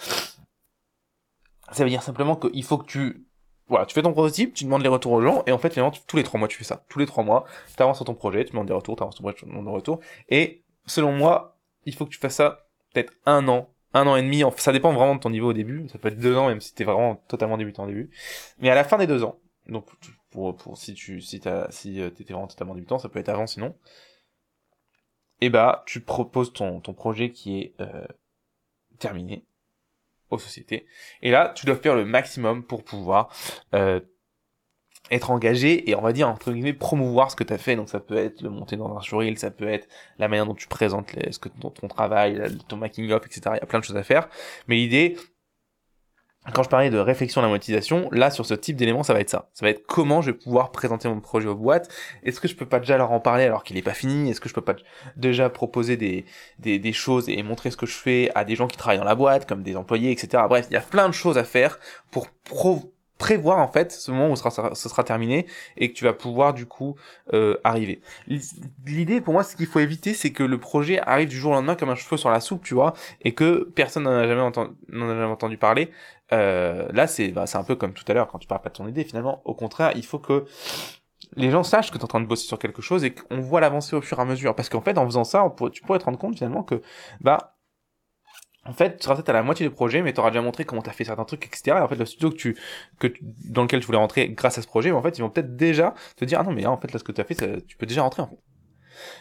[1.73, 3.27] Ça veut dire simplement qu'il faut que tu
[3.69, 5.93] voilà, tu fais ton prototype, tu demandes les retours aux gens, et en fait, finalement,
[6.07, 6.85] tous les trois mois, tu fais ça.
[6.89, 7.45] Tous les trois mois,
[7.77, 9.47] tu avances sur ton projet, tu demandes des retours, tu avances sur ton projet, tu
[9.47, 10.01] demandes des retours.
[10.29, 14.23] Et selon moi, il faut que tu fasses ça peut-être un an, un an et
[14.23, 14.43] demi.
[14.57, 15.89] Ça dépend vraiment de ton niveau au début.
[15.89, 18.11] Ça peut être deux ans, même si t'es vraiment totalement débutant au début.
[18.59, 19.87] Mais à la fin des deux ans, donc
[20.31, 23.29] pour, pour si tu si t'as si euh, t'étais vraiment totalement débutant, ça peut être
[23.29, 23.75] avant sinon.
[25.41, 28.07] Et eh bah, tu proposes ton ton projet qui est euh,
[28.99, 29.47] terminé
[30.31, 30.87] aux sociétés.
[31.23, 33.29] Et là, tu dois faire le maximum pour pouvoir
[33.75, 34.01] euh,
[35.11, 37.77] être engagé et on va dire entre guillemets promouvoir ce que tu as fait.
[37.77, 39.87] Donc ça peut être le monter dans un showreel ça peut être
[40.19, 43.43] la manière dont tu présentes les, ce que ton, ton travail ton making up etc
[43.55, 44.29] il y a plein de choses à faire.
[44.67, 45.17] Mais l'idée
[46.53, 49.21] quand je parlais de réflexion à la monétisation, là sur ce type d'élément, ça va
[49.21, 49.49] être ça.
[49.55, 51.89] Ça va être comment je vais pouvoir présenter mon projet aux boîtes.
[52.23, 54.31] Est-ce que je peux pas déjà leur en parler alors qu'il est pas fini?
[54.31, 54.77] Est-ce que je peux pas
[55.17, 56.27] déjà proposer des,
[56.59, 59.05] des, des, choses et montrer ce que je fais à des gens qui travaillent dans
[59.05, 60.43] la boîte, comme des employés, etc.
[60.49, 61.79] Bref, il y a plein de choses à faire
[62.11, 65.47] pour pro prévoir en fait ce moment où ce sera, sera terminé
[65.77, 66.97] et que tu vas pouvoir du coup
[67.33, 68.01] euh, arriver.
[68.87, 71.55] L'idée pour moi, ce qu'il faut éviter, c'est que le projet arrive du jour au
[71.55, 74.41] lendemain comme un cheveu sur la soupe, tu vois, et que personne n'en a jamais
[74.41, 75.91] entendu, a jamais entendu parler.
[76.33, 78.71] Euh, là, c'est bah, c'est un peu comme tout à l'heure quand tu parles pas
[78.71, 79.05] de ton idée.
[79.05, 80.47] Finalement, au contraire, il faut que
[81.37, 83.41] les gens sachent que tu es en train de bosser sur quelque chose et qu'on
[83.41, 84.55] voit l'avancée au fur et à mesure.
[84.55, 86.83] Parce qu'en fait, en faisant ça, tu pourrais te rendre compte finalement que
[87.21, 87.54] bah
[88.67, 90.65] en fait, tu seras peut-être à la moitié du projet, mais tu auras déjà montré
[90.65, 91.77] comment tu as fait certains trucs, etc.
[91.79, 92.57] Et en fait, le studio que tu,
[92.99, 93.09] que
[93.51, 95.95] dans lequel tu voulais rentrer grâce à ce projet, en fait, ils vont peut-être déjà
[96.17, 97.87] te dire, ah non, mais en fait, là, ce que tu as fait, tu peux
[97.87, 98.39] déjà rentrer, en fait.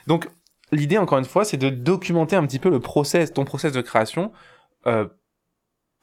[0.08, 0.30] Donc,
[0.72, 3.82] l'idée, encore une fois, c'est de documenter un petit peu le process, ton process de
[3.82, 4.32] création,
[4.88, 5.08] euh,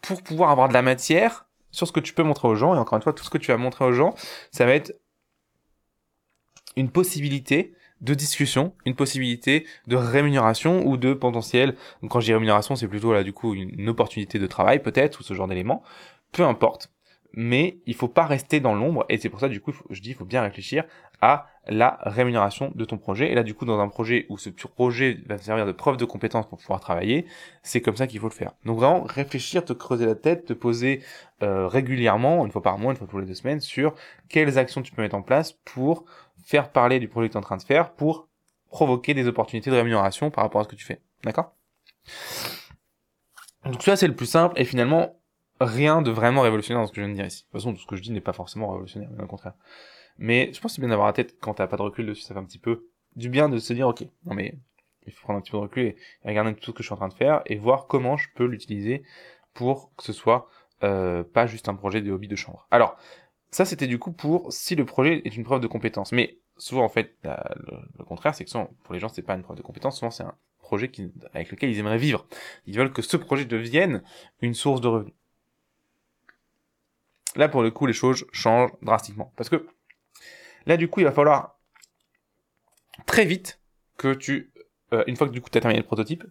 [0.02, 2.74] pour pouvoir avoir de la matière sur ce que tu peux montrer aux gens.
[2.74, 4.14] Et encore une fois, tout ce que tu vas montrer aux gens,
[4.50, 4.94] ça va être
[6.76, 11.74] une possibilité de discussion, une possibilité de rémunération ou de potentiel.
[12.08, 15.22] Quand je dis rémunération, c'est plutôt là du coup une opportunité de travail peut-être ou
[15.22, 15.82] ce genre d'éléments.
[16.32, 16.90] Peu importe.
[17.32, 20.10] Mais il faut pas rester dans l'ombre et c'est pour ça du coup je dis
[20.10, 20.84] il faut bien réfléchir
[21.20, 23.30] à la rémunération de ton projet.
[23.30, 26.04] Et là du coup dans un projet où ce projet va servir de preuve de
[26.04, 27.26] compétence pour pouvoir travailler,
[27.62, 28.52] c'est comme ça qu'il faut le faire.
[28.64, 31.02] Donc vraiment réfléchir, te creuser la tête, te poser
[31.42, 33.94] euh, régulièrement, une fois par mois, une fois tous les deux semaines, sur
[34.28, 36.04] quelles actions tu peux mettre en place pour
[36.44, 38.28] faire parler du projet que tu es en train de faire pour
[38.70, 41.00] provoquer des opportunités de rémunération par rapport à ce que tu fais.
[41.24, 41.54] D'accord?
[43.64, 45.20] Donc ça c'est le plus simple et finalement
[45.60, 47.42] rien de vraiment révolutionnaire dans ce que je viens de dire ici.
[47.42, 49.54] De toute façon tout ce que je dis n'est pas forcément révolutionnaire, mais au contraire.
[50.16, 52.22] Mais je pense que c'est bien d'avoir la tête quand t'as pas de recul dessus,
[52.22, 54.58] ça fait un petit peu du bien de se dire ok, non mais
[55.06, 56.94] il faut prendre un petit peu de recul et regarder tout ce que je suis
[56.94, 59.02] en train de faire et voir comment je peux l'utiliser
[59.52, 60.48] pour que ce soit
[60.82, 62.66] euh, pas juste un projet de hobby de chambre.
[62.70, 62.96] Alors,
[63.50, 66.12] ça, c'était du coup pour si le projet est une preuve de compétence.
[66.12, 68.50] Mais souvent, en fait, le, contraire, c'est que
[68.84, 69.98] pour les gens, c'est pas une preuve de compétence.
[69.98, 70.90] Souvent, c'est un projet
[71.34, 72.26] avec lequel ils aimeraient vivre.
[72.66, 74.02] Ils veulent que ce projet devienne
[74.40, 75.14] une source de revenus.
[77.36, 79.32] Là, pour le coup, les choses changent drastiquement.
[79.36, 79.66] Parce que
[80.66, 81.58] là, du coup, il va falloir
[83.06, 83.60] très vite
[83.96, 84.52] que tu,
[84.92, 86.24] euh, une fois que du coup tu as terminé le prototype,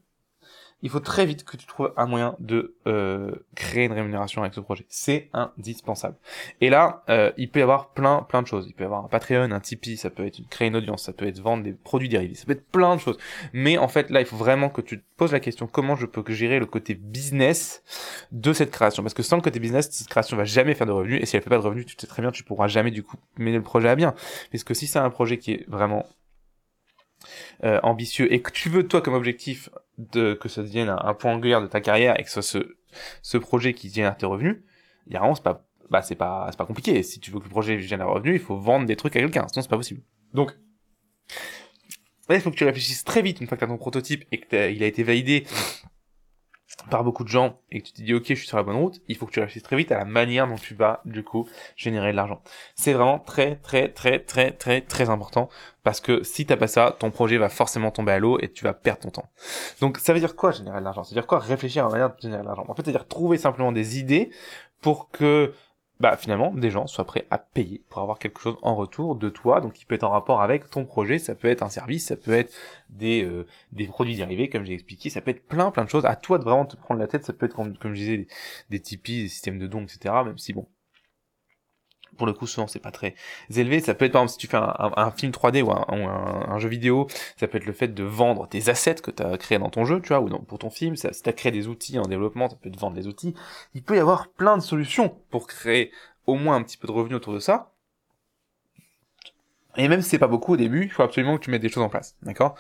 [0.81, 4.53] il faut très vite que tu trouves un moyen de euh, créer une rémunération avec
[4.53, 4.85] ce projet.
[4.87, 6.15] C'est indispensable.
[6.61, 8.65] Et là, euh, il peut y avoir plein, plein de choses.
[8.67, 11.13] Il peut y avoir un Patreon, un Tipeee, ça peut être créer une audience, ça
[11.13, 13.17] peut être vendre des produits dérivés, ça peut être plein de choses.
[13.51, 16.05] Mais en fait, là, il faut vraiment que tu te poses la question comment je
[16.05, 17.83] peux gérer le côté business
[18.31, 19.03] de cette création?
[19.03, 21.21] Parce que sans le côté business, cette création va jamais faire de revenus.
[21.21, 23.03] Et si elle fait pas de revenus, tu sais très bien, tu pourras jamais du
[23.03, 24.13] coup mener le projet à bien.
[24.51, 26.05] Parce que si c'est un projet qui est vraiment
[27.65, 31.33] euh, ambitieux et que tu veux toi comme objectif de que ça devienne un, point
[31.33, 32.77] angulaire de ta carrière et que ce soit ce,
[33.21, 34.57] ce projet qui génère tes revenus,
[35.07, 37.03] il y a vraiment c'est pas bah c'est pas c'est pas compliqué.
[37.03, 39.19] Si tu veux que le projet génère des revenus, il faut vendre des trucs à
[39.19, 40.01] quelqu'un, sinon c'est pas possible.
[40.33, 40.55] Donc
[42.29, 44.39] il faut que tu réfléchisses très vite une fois que tu as ton prototype et
[44.39, 45.45] que il a été validé
[46.89, 48.75] par beaucoup de gens et que tu te dis ok je suis sur la bonne
[48.75, 51.23] route, il faut que tu réfléchisses très vite à la manière dont tu vas du
[51.23, 52.41] coup générer de l'argent.
[52.75, 55.49] C'est vraiment très très très très très très important
[55.83, 58.63] parce que si t'as pas ça, ton projet va forcément tomber à l'eau et tu
[58.63, 59.29] vas perdre ton temps.
[59.81, 61.03] Donc ça veut dire quoi générer de l'argent?
[61.03, 62.65] Ça veut dire quoi réfléchir à la manière de générer de l'argent?
[62.67, 64.31] En fait, c'est-à-dire trouver simplement des idées
[64.81, 65.53] pour que
[65.99, 69.29] bah finalement des gens soient prêts à payer pour avoir quelque chose en retour de
[69.29, 69.61] toi.
[69.61, 71.19] Donc qui peut être en rapport avec ton projet.
[71.19, 72.53] Ça peut être un service ça peut être
[72.89, 75.09] des euh, des produits dérivés comme j'ai expliqué.
[75.09, 76.05] Ça peut être plein plein de choses.
[76.05, 77.25] À toi de vraiment te prendre la tête.
[77.25, 78.27] Ça peut être comme, comme je disais des,
[78.69, 80.67] des Tipeee des systèmes de dons etc même si bon
[82.19, 83.15] pour le coup souvent c'est pas très
[83.55, 83.79] élevé.
[83.79, 87.07] Ça peut être par exemple si tu fais un, film 3D ou, un, jeu vidéo
[87.37, 89.85] ça peut être le fait de vendre tes assets que tu as créés dans ton
[89.85, 90.95] jeu tu vois ou pour ton film.
[90.95, 93.33] Si tu as créé des outils en développement ça peut être vendre des outils.
[93.73, 95.91] Il peut y avoir plein de solutions pour créer
[96.27, 97.73] au moins un petit peu de revenus autour de ça.
[99.77, 101.69] Et même si c'est pas beaucoup au début il faut absolument que tu mettes des
[101.69, 102.55] choses en place d'accord?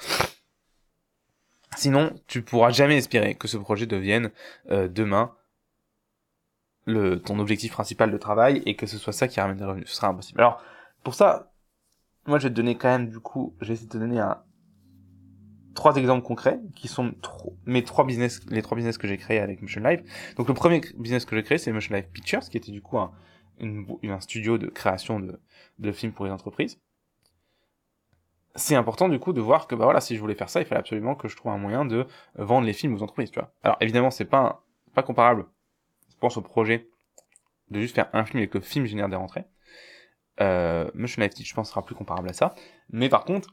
[1.77, 4.31] Sinon, tu pourras jamais espérer que ce projet devienne
[4.71, 5.35] euh, demain
[6.89, 9.89] le, ton objectif principal de travail et que ce soit ça qui ramène des revenus.
[9.89, 10.39] Ce sera impossible.
[10.41, 10.61] Alors,
[11.03, 11.51] pour ça,
[12.27, 14.41] moi, je vais te donner quand même, du coup, j'ai essayé de te donner un,
[15.75, 17.13] trois exemples concrets qui sont
[17.65, 20.03] mes trois business, les trois business que j'ai créés avec Motion Live.
[20.35, 22.97] Donc, le premier business que j'ai créé, c'est Motion Live Pictures, qui était du coup
[22.97, 23.11] un,
[23.61, 25.39] un studio de création de,
[25.79, 26.79] de films pour les entreprises.
[28.55, 30.65] C'est important du coup de voir que bah voilà si je voulais faire ça il
[30.65, 33.53] fallait absolument que je trouve un moyen de vendre les films aux entreprises tu vois
[33.63, 35.45] alors évidemment c'est pas pas comparable
[36.19, 36.89] pense au projet
[37.69, 39.45] de juste faire un film et que le film génère des rentrées.
[40.41, 42.55] Euh, Motion Life Teach, je pense, sera plus comparable à ça.
[42.89, 43.49] Mais par contre,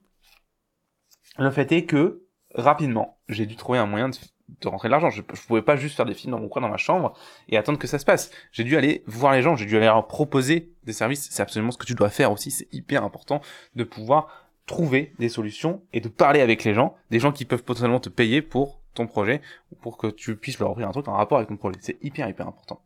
[1.39, 2.23] le fait est que,
[2.55, 5.11] rapidement, j'ai dû trouver un moyen de, rentrer de l'argent.
[5.11, 7.57] Je, je pouvais pas juste faire des films dans mon coin, dans ma chambre, et
[7.57, 8.31] attendre que ça se passe.
[8.53, 11.29] J'ai dû aller voir les gens, j'ai dû aller leur proposer des services.
[11.31, 12.51] C'est absolument ce que tu dois faire aussi.
[12.51, 13.41] C'est hyper important
[13.75, 17.63] de pouvoir trouver des solutions et de parler avec les gens, des gens qui peuvent
[17.63, 19.41] potentiellement te payer pour ton projet
[19.81, 21.79] pour que tu puisses leur offrir un truc en rapport avec ton projet.
[21.81, 22.83] C'est hyper hyper important.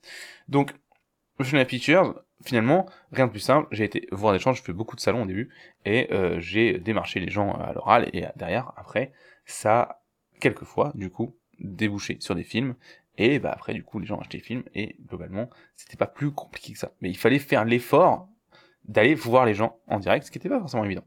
[0.49, 0.75] Donc,
[1.39, 3.69] Motion Features, finalement, rien de plus simple.
[3.71, 5.49] J'ai été voir des gens, je fais beaucoup de salons au début
[5.85, 9.13] et euh, j'ai démarché les gens à l'oral et derrière, après,
[9.47, 10.03] ça,
[10.39, 12.75] quelquefois, du coup, débouché sur des films
[13.17, 16.31] et bah après, du coup, les gens achetaient des films et globalement, c'était pas plus
[16.31, 16.93] compliqué que ça.
[17.01, 18.29] Mais il fallait faire l'effort
[18.85, 21.05] d'aller voir les gens en direct, ce qui n'était pas forcément évident.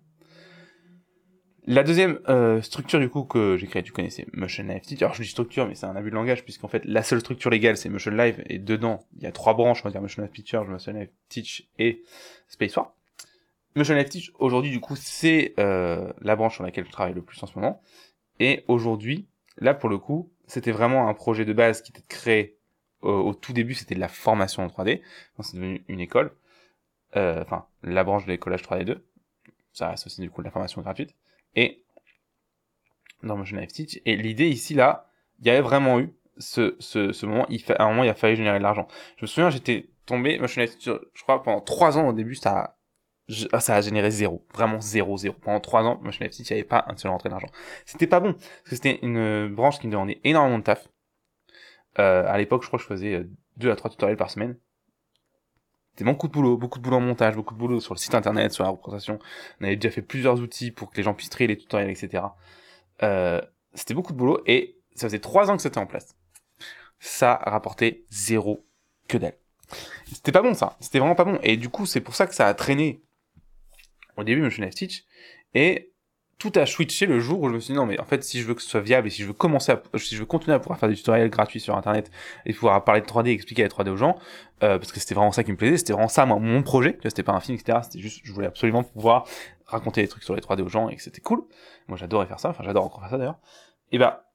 [1.65, 5.01] La deuxième euh, structure du coup que j'ai créée, tu connaissais Motion Live Teach.
[5.01, 7.49] Alors je dis structure, mais c'est un abus de langage puisqu'en fait la seule structure
[7.49, 10.23] légale c'est Motion Live et dedans il y a trois branches, on va dire Motion
[10.23, 12.03] Live Teacher, Motion Live Teach et
[12.49, 12.93] Spacewar.
[13.77, 17.21] Motion Live Teach aujourd'hui du coup c'est euh, la branche sur laquelle je travaille le
[17.21, 17.81] plus en ce moment.
[18.41, 19.25] Et aujourd'hui,
[19.57, 22.57] là pour le coup, c'était vraiment un projet de base qui était créé
[23.01, 25.01] au tout début, c'était de la formation en 3D.
[25.41, 26.31] C'est devenu une école,
[27.15, 28.97] euh, enfin la branche de l'écolage 3D2.
[29.71, 31.15] Ça reste aussi du coup de la formation gratuite.
[31.55, 31.83] Et
[33.23, 34.01] dans Motion Life Teach.
[34.05, 37.89] Et l'idée ici, là, il y avait vraiment eu ce, moment, il fait, à un
[37.89, 38.87] moment, il a fallu générer de l'argent.
[39.17, 42.35] Je me souviens, j'étais tombé, Motion Life Teach, je crois, pendant trois ans au début,
[42.35, 42.75] ça
[43.29, 44.45] a, ça a généré zéro.
[44.53, 45.35] Vraiment zéro, zéro.
[45.41, 47.49] Pendant trois ans, Motion Life il n'y avait pas un seul rentrée d'argent.
[47.85, 48.33] C'était pas bon.
[48.33, 50.89] Parce que c'était une branche qui me demandait énormément de taf.
[51.99, 54.57] Euh, à l'époque, je crois que je faisais euh, deux à trois tutoriels par semaine.
[55.93, 58.15] C'était beaucoup de boulot, beaucoup de boulot en montage, beaucoup de boulot sur le site
[58.15, 59.19] internet, sur la représentation.
[59.61, 62.23] On avait déjà fait plusieurs outils pour que les gens puissent trier les tutoriels, etc.
[63.03, 63.39] Euh,
[63.75, 66.15] c'était beaucoup de boulot et ça faisait trois ans que c'était en place.
[66.99, 68.65] Ça rapportait zéro
[69.07, 69.37] que dalle.
[70.11, 71.37] C'était pas bon ça, c'était vraiment pas bon.
[71.43, 73.03] Et du coup, c'est pour ça que ça a traîné
[74.17, 75.05] au début Life Stitch.
[75.53, 75.92] Et
[76.43, 78.41] tout a switché le jour où je me suis dit non mais en fait si
[78.41, 80.25] je veux que ce soit viable et si je veux commencer à, si je veux
[80.25, 82.11] continuer à pouvoir faire des tutoriels gratuits sur internet
[82.45, 84.17] et pouvoir parler de 3D et expliquer la 3D aux gens
[84.61, 86.97] euh, parce que c'était vraiment ça qui me plaisait c'était vraiment ça moi, mon projet
[87.03, 89.25] c'était pas un film etc c'était juste je voulais absolument pouvoir
[89.65, 91.43] raconter des trucs sur les 3D aux gens et que c'était cool.
[91.87, 93.39] Moi j'adorais faire ça enfin j'adore encore faire ça d'ailleurs.
[93.91, 94.29] Et bah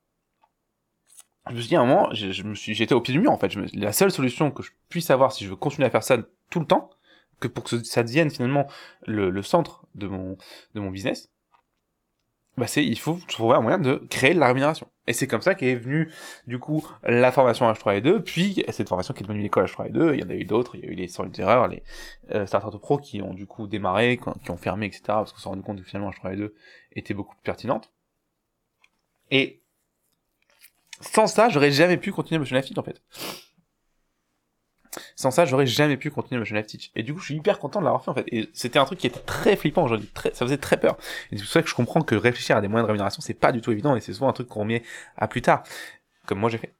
[1.51, 3.33] je me suis dit à un moment je, me suis j'étais au pied du mur
[3.33, 3.51] en fait.
[3.51, 6.19] Je la seule solution que je puisse avoir si je veux continuer à faire ça
[6.51, 6.91] tout le temps
[7.41, 8.67] que pour que ça devienne finalement
[9.07, 10.37] le, le centre de mon
[10.75, 11.31] de mon business
[12.59, 14.89] bah c'est il faut trouver un moyen de créer de la rémunération.
[15.07, 16.13] Et c'est comme ça qu'est venue
[16.47, 20.25] du coup la formation H3 puis cette formation qui est devenue l'école H3 il y
[20.25, 21.83] en a eu d'autres, il y a eu les sans erreurs, les
[22.35, 22.47] euh,
[22.81, 25.03] Pro qui ont du coup démarré, qui ont fermé, etc.
[25.07, 26.51] parce qu'on s'est rendu compte que finalement H3
[26.93, 27.91] était beaucoup plus pertinente.
[29.31, 29.63] Et
[31.01, 33.01] sans ça, j'aurais jamais pu continuer Motion Fit en fait.
[35.17, 36.91] Sans ça, j'aurais jamais pu continuer Motion Life Teach.
[36.95, 38.27] Et du coup, je suis hyper content de l'avoir fait en fait.
[38.29, 40.97] Et c'était un truc qui était très flippant aujourd'hui, très, ça faisait très peur.
[41.31, 43.35] Et c'est pour ça que je comprends que réfléchir à des moyens de rémunération, c'est
[43.35, 44.83] pas du tout évident et c'est souvent un truc qu'on remet
[45.17, 45.63] à plus tard,
[46.27, 46.75] comme moi j'ai fait.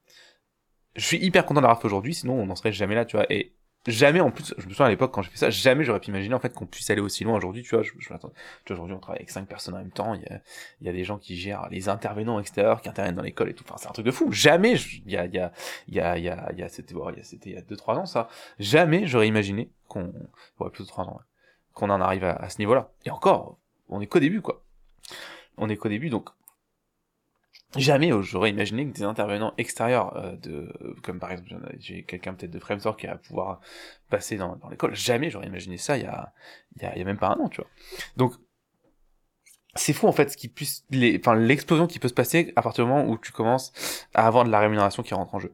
[0.95, 3.15] Je suis hyper content de l'avoir fait aujourd'hui, sinon on n'en serait jamais là, tu
[3.15, 3.31] vois.
[3.31, 3.53] Et
[3.87, 6.09] jamais en plus je me souviens à l'époque quand j'ai fait ça jamais j'aurais pu
[6.09, 7.37] imaginer en fait qu'on puisse aller aussi loin.
[7.37, 8.31] Aujourd'hui tu vois je, je m'attends
[8.69, 10.41] aujourd'hui on travaille avec cinq personnes en même temps il y a,
[10.81, 13.63] y a des gens qui gèrent les intervenants extérieurs qui interviennent dans l'école et tout.
[13.67, 14.31] Enfin c'est un truc de fou.
[14.31, 14.73] Jamais
[15.05, 15.51] il y a il y a
[15.87, 16.93] il y a il y a il y a c'était
[17.45, 18.27] il y a deux trois ans ça.
[18.59, 20.13] Jamais j'aurais imaginé qu'on
[20.59, 21.21] ouais plus de trois ans
[21.73, 24.63] qu'on en arrive à, à ce niveau là et encore on est qu'au début quoi.
[25.57, 26.29] On est qu'au début donc
[27.75, 32.51] jamais j'aurais imaginé que des intervenants extérieurs euh, de comme par exemple j'ai quelqu'un peut-être
[32.51, 33.61] de Framesource qui va pouvoir
[34.09, 36.33] passer dans, l'école jamais j'aurais imaginé ça il y a,
[36.81, 37.69] y a y a même pas un an tu vois
[38.17, 38.33] donc
[39.75, 40.83] c'est fou en fait ce qui puisse
[41.19, 43.71] enfin l'explosion qui peut se passer à partir du moment où tu commences
[44.15, 45.53] à avoir de la rémunération qui rentre en jeu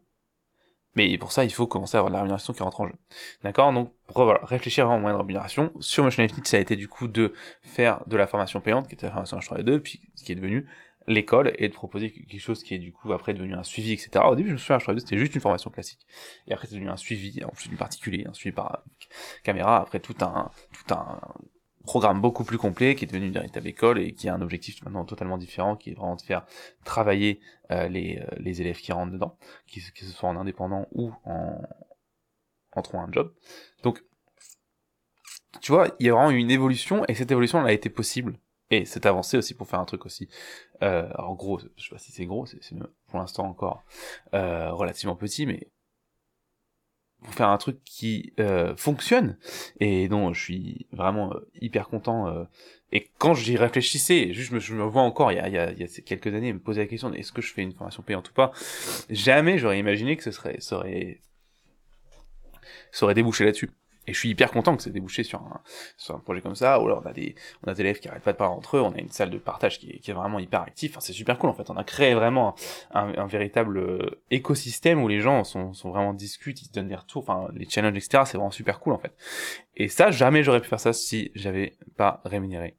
[0.96, 2.96] mais pour ça, il faut commencer à avoir de la rémunération qui rentre en jeu.
[3.44, 3.72] D'accord?
[3.74, 5.72] Donc, voilà, réfléchir vraiment au moyen de rémunération.
[5.82, 9.06] Sur Motion ça a été du coup de faire de la formation payante, qui était
[9.06, 10.68] la formation H3 puis ce qui est devenu
[11.08, 14.26] l'école et de proposer quelque chose qui est du coup après devenu un suivi, etc.
[14.28, 16.06] Au début, je me souviens, je c'était juste une formation classique.
[16.48, 18.84] Et après, c'est devenu un suivi, en plus du particulier, un suivi par
[19.44, 21.20] caméra, après tout un, tout un
[21.86, 24.84] programme beaucoup plus complet qui est devenu une véritable école et qui a un objectif
[24.84, 26.46] maintenant totalement différent, qui est vraiment de faire
[26.84, 27.40] travailler
[27.72, 29.38] euh, les, euh, les élèves qui rentrent dedans,
[29.72, 31.62] que ce soit en indépendant ou en,
[32.72, 33.34] en trouvant un job.
[33.84, 34.04] Donc,
[35.62, 38.38] tu vois, il y a vraiment une évolution, et cette évolution, elle a été possible
[38.76, 40.28] et cette avancée aussi pour faire un truc aussi
[40.84, 42.62] euh, en gros je sais pas si c'est gros c'est
[43.08, 43.84] pour l'instant encore
[44.34, 45.68] euh, relativement petit mais
[47.24, 49.38] pour faire un truc qui euh, fonctionne
[49.80, 52.46] et dont je suis vraiment euh, hyper content
[52.92, 55.74] et quand j'y réfléchissais juste je me, vois encore il y a,
[56.06, 58.52] quelques années me poser la question est-ce que je fais une formation payante ou pas?
[59.10, 60.78] Jamais j'aurais imaginé que ce serait ça
[63.02, 63.72] aurait débouché là-dessus
[64.08, 65.62] et je suis hyper content que ça débouché sur un,
[65.98, 68.08] sur un projet comme ça, ou alors on a des, on a des élèves qui
[68.08, 70.12] arrêtent pas de parler entre eux, on a une salle de partage qui est, qui
[70.12, 72.56] est vraiment hyper active, enfin, c'est super cool en fait, on a créé vraiment
[72.94, 76.88] un, un, véritable euh, écosystème où les gens sont, sont vraiment discutent, ils se donnent
[76.88, 79.14] des retours, enfin les challenges etc, c'est vraiment super cool en fait.
[79.78, 82.76] Et ça, jamais j'aurais pu faire ça si j'avais pas rémunéré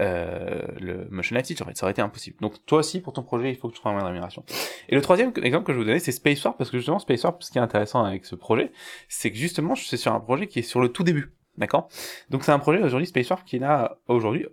[0.00, 2.36] euh, le motion light en fait, ça aurait été impossible.
[2.40, 4.44] Donc toi aussi, pour ton projet, il faut que tu trouves un moyen de rémunération.
[4.88, 7.50] Et le troisième exemple que je vous donner, c'est Spacewar, parce que justement, Spacewar, ce
[7.50, 8.72] qui est intéressant avec ce projet,
[9.08, 11.88] c'est que justement, suis sur un projet qui est sur le tout début, d'accord?
[12.30, 14.46] Donc c'est un projet aujourd'hui, Spacewar, qui n'a aujourd'hui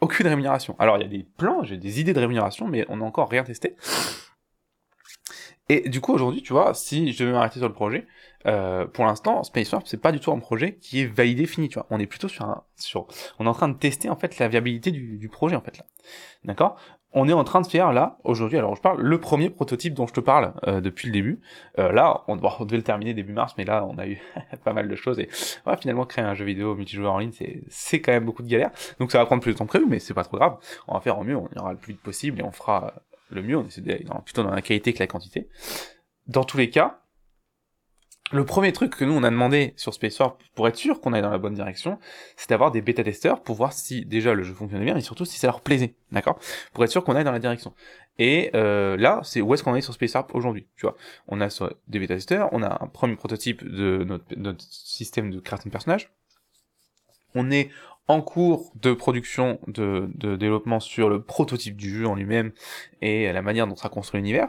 [0.00, 0.74] aucune rémunération.
[0.78, 3.30] Alors il y a des plans, j'ai des idées de rémunération, mais on n'a encore
[3.30, 3.76] rien testé.
[5.72, 8.06] Et du coup, aujourd'hui, tu vois, si je devais m'arrêter sur le projet,
[8.46, 11.78] euh, pour l'instant, Spacewarp, c'est pas du tout un projet qui est validé, fini, tu
[11.78, 11.86] vois.
[11.88, 13.06] On est plutôt sur un, sur,
[13.38, 15.78] on est en train de tester, en fait, la viabilité du, du projet, en fait,
[15.78, 15.86] là.
[16.44, 16.76] D'accord?
[17.14, 20.06] On est en train de faire, là, aujourd'hui, alors je parle, le premier prototype dont
[20.06, 21.40] je te parle, euh, depuis le début.
[21.78, 24.20] Euh, là, on, on, devait le terminer début mars, mais là, on a eu
[24.64, 25.30] pas mal de choses et,
[25.64, 27.32] ouais, finalement, créer un jeu vidéo multijoueur en ligne,
[27.68, 28.72] c'est, quand même beaucoup de galère.
[29.00, 30.58] Donc ça va prendre plus de temps prévu, mais c'est pas trop grave.
[30.86, 32.92] On va faire au mieux, on ira le plus vite possible et on fera
[33.32, 35.48] le mieux, on essaie d'aller plutôt dans la qualité que la quantité.
[36.26, 37.02] Dans tous les cas,
[38.32, 41.22] le premier truc que nous on a demandé sur Spacewarp pour être sûr qu'on aille
[41.22, 41.98] dans la bonne direction,
[42.36, 45.38] c'est d'avoir des bêta-testeurs pour voir si déjà le jeu fonctionnait bien, mais surtout si
[45.38, 46.38] ça leur plaisait, d'accord?
[46.72, 47.74] Pour être sûr qu'on aille dans la direction.
[48.18, 50.96] Et euh, là, c'est où est-ce qu'on est sur Spacewarp aujourd'hui, tu vois?
[51.28, 51.48] On a
[51.88, 56.10] des bêta-testeurs, on a un premier prototype de notre, notre système de création de personnages,
[57.34, 57.70] on est
[58.08, 62.52] en cours de production, de, de développement sur le prototype du jeu en lui-même
[63.00, 64.48] et la manière dont sera construit l'univers.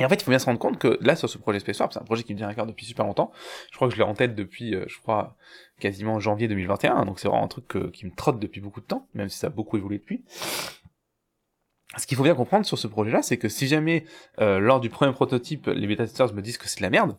[0.00, 1.78] Et en fait, il faut bien se rendre compte que là, sur ce projet Space
[1.78, 3.30] Warp, c'est un projet qui me vient à cœur depuis super longtemps.
[3.70, 5.36] Je crois que je l'ai en tête depuis, euh, je crois,
[5.80, 7.04] quasiment janvier 2021.
[7.04, 9.48] Donc c'est vraiment un truc qui me trotte depuis beaucoup de temps, même si ça
[9.48, 10.24] a beaucoup évolué depuis.
[11.98, 14.04] Ce qu'il faut bien comprendre sur ce projet-là, c'est que si jamais,
[14.40, 17.16] euh, lors du premier prototype, les bêta-testeurs me disent que c'est de la merde,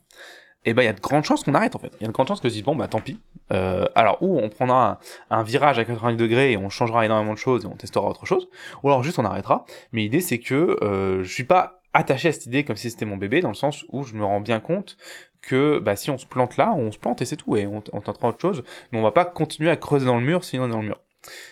[0.65, 1.91] et ben il y a de grandes chances qu'on arrête en fait.
[1.99, 3.19] Il y a de grandes chances que je dise bon bah tant pis.
[3.51, 4.99] Euh, alors ou on prendra
[5.29, 8.07] un, un, virage à 90 degrés et on changera énormément de choses et on testera
[8.07, 8.49] autre chose,
[8.81, 9.65] ou alors juste on arrêtera.
[9.91, 13.05] Mais l'idée c'est que euh, je suis pas attaché à cette idée comme si c'était
[13.05, 14.97] mon bébé dans le sens où je me rends bien compte
[15.41, 17.83] que bah si on se plante là, on se plante et c'est tout et on,
[17.91, 20.63] on tentera autre chose, mais on va pas continuer à creuser dans le mur sinon
[20.63, 20.99] on est dans le mur.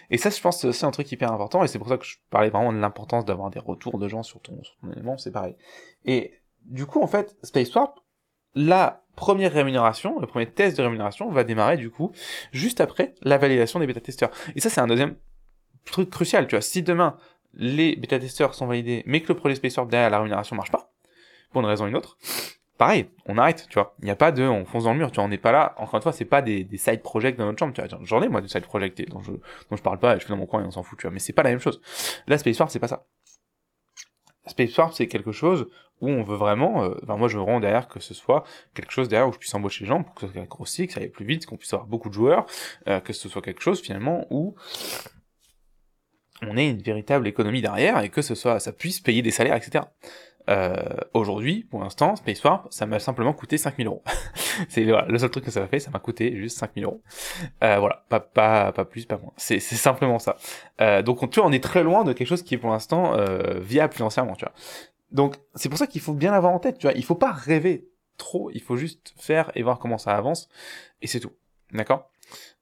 [0.09, 2.17] Et ça, je pense, c'est un truc hyper important, et c'est pour ça que je
[2.29, 5.31] parlais vraiment de l'importance d'avoir des retours de gens sur ton, sur ton élément, c'est
[5.31, 5.55] pareil.
[6.05, 6.33] Et
[6.65, 7.99] du coup, en fait, Space Warp,
[8.53, 12.11] la première rémunération, le premier test de rémunération va démarrer du coup
[12.51, 14.31] juste après la validation des bêta-testeurs.
[14.55, 15.15] Et ça, c'est un deuxième
[15.85, 16.61] truc crucial, tu vois.
[16.61, 17.17] Si demain,
[17.53, 20.91] les bêta-testeurs sont validés, mais que le projet Space Warp derrière la rémunération marche pas,
[21.51, 22.17] pour une raison ou une autre,
[22.77, 23.95] pareil, on arrête, tu vois.
[23.99, 25.51] Il n'y a pas de, on fonce dans le mur, tu vois, on n'est pas
[25.51, 25.75] là.
[25.77, 27.99] Encore une fois, c'est pas des, side projects dans notre chambre, tu vois.
[28.03, 30.37] J'en ai, moi, des side projects dont je, dont je parle pas, je fais dans
[30.37, 31.11] mon coin et on s'en fout, tu vois.
[31.11, 31.81] Mais c'est pas la même chose.
[32.27, 33.05] Là, Space Warp, c'est pas ça.
[34.51, 35.67] Space Warp, c'est quelque chose
[36.01, 38.43] où on veut vraiment, euh, moi, je veux vraiment derrière que ce soit
[38.73, 40.99] quelque chose derrière où je puisse embaucher les gens pour que ça grossit, que ça
[40.99, 42.45] aille plus vite, qu'on puisse avoir beaucoup de joueurs,
[42.87, 44.55] euh, que ce soit quelque chose, finalement, où
[46.41, 49.55] on ait une véritable économie derrière et que ce soit, ça puisse payer des salaires,
[49.55, 49.85] etc.
[50.51, 50.75] Euh,
[51.13, 54.03] aujourd'hui, pour l'instant, Space Warp, ça m'a simplement coûté 5000 euros.
[54.69, 57.01] c'est voilà, le seul truc que ça m'a fait, ça m'a coûté juste 5000 euros.
[57.63, 59.31] Euh, voilà, pas, pas, pas plus, pas moins.
[59.37, 60.35] C'est, simplement ça.
[60.81, 63.13] Euh, donc, tu vois, on est très loin de quelque chose qui est pour l'instant
[63.15, 64.53] euh, viable financièrement, tu vois.
[65.11, 66.95] Donc, c'est pour ça qu'il faut bien l'avoir en tête, tu vois.
[66.95, 67.87] Il faut pas rêver
[68.17, 70.49] trop, il faut juste faire et voir comment ça avance,
[71.01, 71.33] et c'est tout.
[71.71, 72.09] D'accord?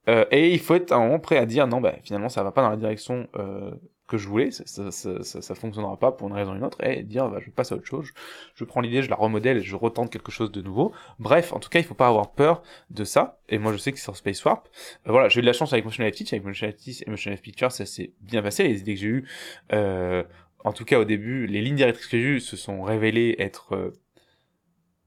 [0.07, 2.43] Euh, Et il faut être à un moment prêt à dire, non, bah, finalement, ça
[2.43, 3.71] va pas dans la direction euh,
[4.09, 6.83] que je voulais, ça, ça, ça, ça, fonctionnera pas pour une raison ou une autre,
[6.83, 8.09] et dire bah, je passe à autre chose,
[8.55, 10.91] je, prends l'idée, je la remodèle je retente quelque chose de nouveau.
[11.19, 13.91] Bref, en tout cas, il faut pas avoir peur de ça, et moi je sais
[13.91, 14.67] que sur Space Warp,
[15.07, 17.03] euh, voilà, j'ai eu de la chance avec Motion Life Teach, avec Motion Life Teach
[17.05, 19.27] et Motion Life Picture, ça s'est bien passé, les idées que j'ai eues,
[19.73, 20.23] euh,
[20.63, 23.75] en tout cas au début, les lignes directrices que j'ai eues se sont révélées être
[23.75, 23.91] euh,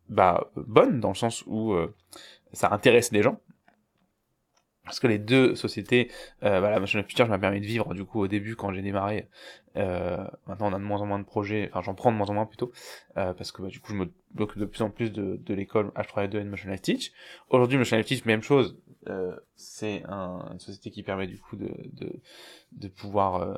[0.08, 1.94] bah, bonnes, dans le sens où euh,
[2.52, 3.40] ça intéresse les gens,
[4.84, 6.10] parce que les deux sociétés,
[6.42, 8.72] euh, la Motion of Picture, je m'a permis de vivre du coup au début quand
[8.72, 9.28] j'ai démarré.
[9.76, 12.28] Euh, maintenant, on a de moins en moins de projets, enfin j'en prends de moins
[12.28, 12.72] en moins plutôt,
[13.16, 15.54] euh, parce que bah, du coup je me bloque de plus en plus de, de
[15.54, 17.12] l'école H32 et de Motion Life Teach.
[17.48, 18.76] Aujourd'hui, Motion Life Teach, même chose,
[19.08, 22.20] euh, c'est un, une société qui permet du coup de, de,
[22.72, 23.54] de pouvoir euh,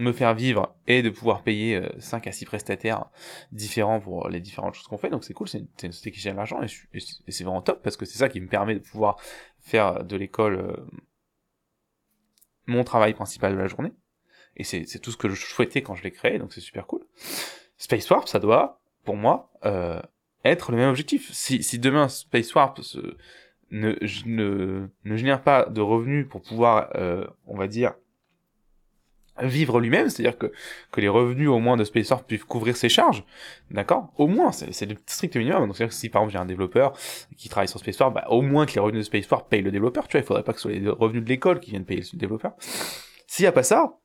[0.00, 3.06] me faire vivre et de pouvoir payer euh, 5 à 6 prestataires
[3.52, 5.10] différents pour les différentes choses qu'on fait.
[5.10, 8.06] Donc c'est cool, c'est une, société qui gère l'argent et, c'est vraiment top parce que
[8.06, 9.16] c'est ça qui me permet de pouvoir
[9.60, 10.76] faire de l'école euh,
[12.66, 13.92] mon travail principal de la journée.
[14.56, 17.06] Et c'est tout ce que je souhaitais quand je l'ai créé, donc c'est super cool.
[17.76, 20.02] Space Warp, ça doit, pour moi, euh,
[20.44, 21.32] être le même objectif.
[21.32, 22.80] Si, si demain Space Warp
[23.70, 23.96] ne,
[24.26, 27.94] ne, ne génère pas de revenus pour pouvoir, euh, on va dire,
[29.42, 30.52] vivre lui-même, c'est-à-dire que,
[30.90, 33.24] que les revenus au moins de Spaceforce puissent couvrir ses charges,
[33.70, 34.12] d'accord?
[34.16, 35.66] Au moins, c'est le strict minimum.
[35.66, 36.92] Donc c'est-à-dire que si par exemple j'ai un développeur
[37.36, 40.08] qui travaille sur Spaceforce, bah, au moins que les revenus de Spaceforce payent le développeur,
[40.08, 42.02] tu vois, il faudrait pas que ce soit les revenus de l'école qui viennent payer
[42.12, 42.52] le développeur.
[43.26, 43.99] S'il y a pas ça,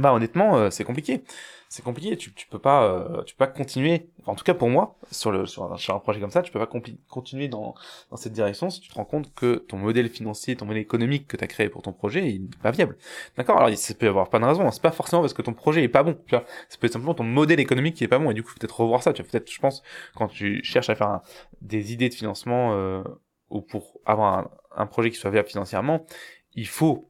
[0.00, 1.22] bah honnêtement, euh, c'est compliqué
[1.68, 2.16] c'est compliqué.
[2.16, 4.08] Tu, tu peux pas, euh, tu peux pas continuer.
[4.26, 6.70] En tout cas pour moi, sur le sur un, projet comme ça, tu peux pas
[7.08, 7.74] continuer dans
[8.10, 11.26] dans cette direction si tu te rends compte que ton modèle financier, ton modèle économique
[11.26, 12.96] que tu as créé pour ton projet, il n'est pas viable.
[13.36, 13.58] D'accord?
[13.58, 14.66] Alors ça peut y avoir pas de raison.
[14.66, 14.70] Hein.
[14.70, 16.18] C'est pas forcément parce que ton projet est pas bon.
[16.26, 18.42] Tu vois Ça peut être simplement ton modèle économique qui est pas bon et du
[18.42, 19.12] coup peut-être revoir ça.
[19.12, 19.82] Tu vois peut-être, je pense,
[20.14, 21.22] quand tu cherches à faire un,
[21.60, 23.02] des idées de financement euh,
[23.50, 26.06] ou pour avoir un, un projet qui soit viable financièrement,
[26.54, 27.07] il faut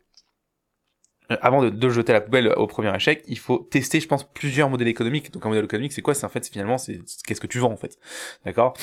[1.28, 4.70] avant de, de, jeter la poubelle au premier échec, il faut tester, je pense, plusieurs
[4.70, 5.30] modèles économiques.
[5.32, 6.14] Donc un modèle économique, c'est quoi?
[6.14, 7.98] C'est en fait, finalement, c'est qu'est-ce que tu vends en fait,
[8.44, 8.74] d'accord?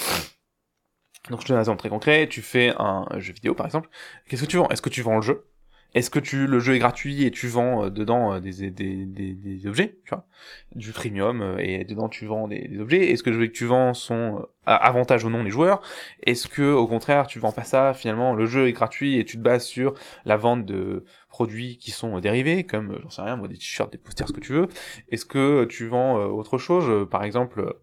[1.30, 2.28] Donc je te donne un exemple très concret.
[2.30, 3.89] Tu fais un jeu vidéo, par exemple.
[4.28, 4.70] Qu'est-ce que tu vends?
[4.70, 5.48] Est-ce que tu vends le jeu?
[5.96, 9.06] Est-ce que tu le jeu est gratuit et tu vends euh, dedans euh, des, des,
[9.06, 10.28] des, des, objets, tu vois,
[10.76, 13.12] du premium euh, et dedans tu vends des, objets.
[13.12, 15.82] Est-ce que les objets que tu vends sont avantage ou non les joueurs?
[16.24, 17.93] Est-ce que au contraire tu vends pas ça?
[17.93, 19.93] Finalement le jeu est gratuit et tu te bases sur
[20.26, 23.98] la vente de produits qui sont dérivés comme j'en sais rien moi des t-shirts, des
[23.98, 24.68] posters, ce que tu veux.
[25.10, 27.08] Est-ce que tu vends autre chose?
[27.10, 27.74] Par exemple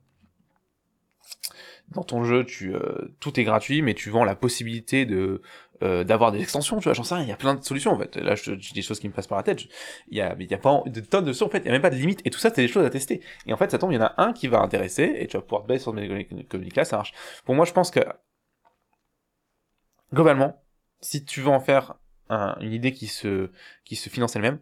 [1.89, 2.47] dans ton jeu,
[3.21, 5.43] tout est gratuit, mais tu vends la possibilité de
[5.83, 7.93] euh, d'avoir des extensions, tu vois, j'en sais rien, il y a plein de solutions
[7.93, 8.17] en fait.
[8.17, 9.63] Là, je, dis des choses qui me passent par la tête.
[10.09, 11.69] Il y a, il y a pas de tonnes de choses en fait, il y
[11.69, 12.21] a même pas de limite.
[12.25, 13.21] Et tout ça, c'est des choses à tester.
[13.47, 15.37] Et en fait, ça tombe, il y en a un qui va intéresser et tu
[15.37, 17.13] vas pouvoir te sur mes communiques là, ça marche.
[17.45, 18.01] Pour moi, je pense que
[20.13, 20.63] globalement,
[21.01, 21.95] si tu veux en faire
[22.29, 23.51] un, une idée qui se
[23.85, 24.61] qui se finance elle-même,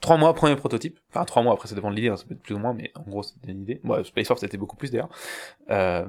[0.00, 2.34] trois mois premier prototype, enfin trois mois après ça dépend de l'idée, hein, ça peut
[2.34, 3.80] être plus ou moins, mais en gros c'était une idée.
[3.82, 5.10] Moi, Space c'était beaucoup plus d'ailleurs.
[5.70, 6.06] Euh,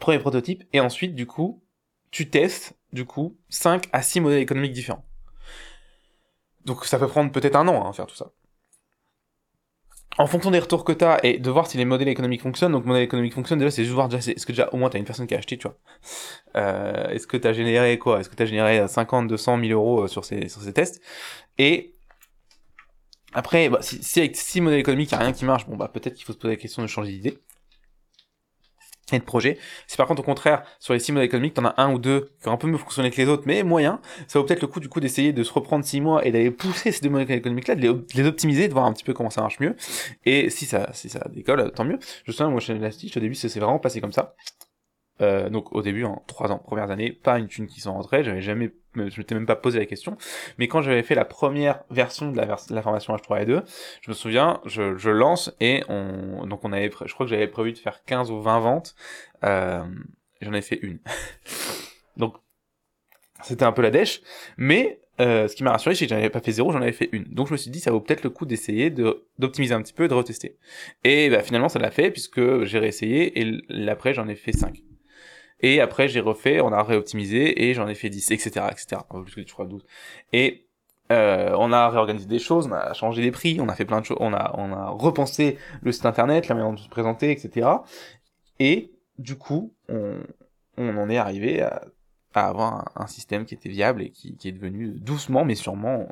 [0.00, 1.62] premier prototype et ensuite du coup
[2.10, 5.04] tu testes, du coup, 5 à 6 modèles économiques différents.
[6.64, 8.32] Donc ça peut prendre peut-être un an à hein, faire tout ça.
[10.18, 12.72] en fonction des retours que tu as et de voir si les modèles économiques fonctionnent.
[12.72, 14.96] Donc, modèle économique fonctionne, déjà, c'est juste voir déjà, est-ce que déjà, au moins, tu
[14.96, 15.76] as une personne qui a acheté, tu vois.
[16.56, 18.20] Euh, est-ce que tu as généré quoi?
[18.20, 21.00] Est-ce que tu as généré 50, 200, 1000 euros euh, sur ces, sur ces tests?
[21.58, 21.94] Et
[23.34, 25.76] après, bah, si, si avec six modèles économiques, il n'y a rien qui marche, bon,
[25.76, 27.38] bah, peut-être qu'il faut se poser la question de changer d'idée
[29.12, 29.58] et de projet.
[29.86, 32.30] Si par contre au contraire sur les six mois économiques, t'en as un ou deux
[32.42, 34.68] qui ont un peu mieux fonctionné que les autres, mais moyen, ça vaut peut-être le
[34.68, 37.38] coup du coup d'essayer de se reprendre six mois et d'aller pousser ces deux modèles
[37.38, 39.76] économiques là, de les, optimiser, de voir un petit peu comment ça marche mieux.
[40.24, 41.98] Et si ça si ça décolle, tant mieux.
[42.24, 44.34] Je sais moi chez Elastic au début ça s'est vraiment passé comme ça.
[45.20, 48.22] Euh, donc au début, en trois ans, premières années, pas une thune qui sont rentrées,
[48.22, 50.16] j'avais jamais, je m'étais même pas posé la question.
[50.58, 53.62] Mais quand j'avais fait la première version de la, formation H3 et 2,
[54.02, 57.48] je me souviens, je, je lance et on, donc on avait, je crois que j'avais
[57.48, 58.94] prévu de faire 15 ou 20 ventes,
[59.44, 59.84] euh,
[60.40, 60.98] j'en ai fait une.
[62.16, 62.34] donc
[63.42, 64.20] c'était un peu la dèche,
[64.56, 66.92] mais euh, ce qui m'a rassuré, c'est que j'en avais pas fait zéro, j'en avais
[66.92, 67.24] fait une.
[67.24, 69.94] Donc je me suis dit, ça vaut peut-être le coup d'essayer de d'optimiser un petit
[69.94, 70.58] peu et de retester.
[71.04, 74.82] Et bah, finalement, ça l'a fait puisque j'ai réessayé et après j'en ai fait 5.
[75.60, 79.02] Et après, j'ai refait, on a réoptimisé et j'en ai fait 10, etc., etc.
[79.26, 79.84] Je crois 12.
[80.32, 80.66] Et
[81.12, 84.00] euh, on a réorganisé des choses, on a changé les prix, on a fait plein
[84.00, 87.68] de choses, on a, repensé le site internet, la manière dont se présenter, etc.
[88.58, 90.18] Et du coup, on,
[90.76, 91.84] on en est arrivé à
[92.36, 96.08] à avoir un, système qui était viable et qui, est devenu doucement mais sûrement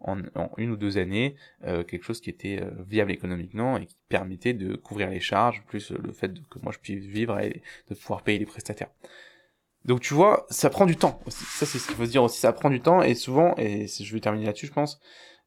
[0.00, 0.18] en,
[0.56, 4.54] une ou deux années euh, quelque chose qui était euh, viable économiquement et qui permettait
[4.54, 8.22] de couvrir les charges plus le fait que moi je puisse vivre et de pouvoir
[8.22, 8.90] payer les prestataires.
[9.84, 11.20] Donc tu vois, ça prend du temps.
[11.28, 13.86] Ça c'est ce qu'il faut se dire aussi, ça prend du temps et souvent et
[13.88, 15.00] je vais terminer là-dessus je pense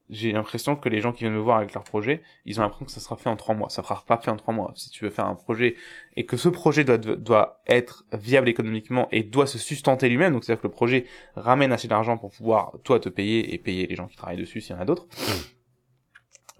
[0.10, 2.86] j'ai l'impression que les gens qui viennent me voir avec leur projet, ils ont l'impression
[2.86, 3.70] que ça sera fait en trois mois.
[3.70, 4.72] Ça sera pas fait en trois mois.
[4.76, 5.76] Si tu veux faire un projet
[6.16, 10.43] et que ce projet doit, doit être viable économiquement et doit se sustenter lui-même, donc
[10.43, 13.95] c'est-à-dire que le projet ramène assez d'argent pour pouvoir toi te payer et payer les
[13.95, 15.08] gens qui travaillent dessus s'il y en a d'autres.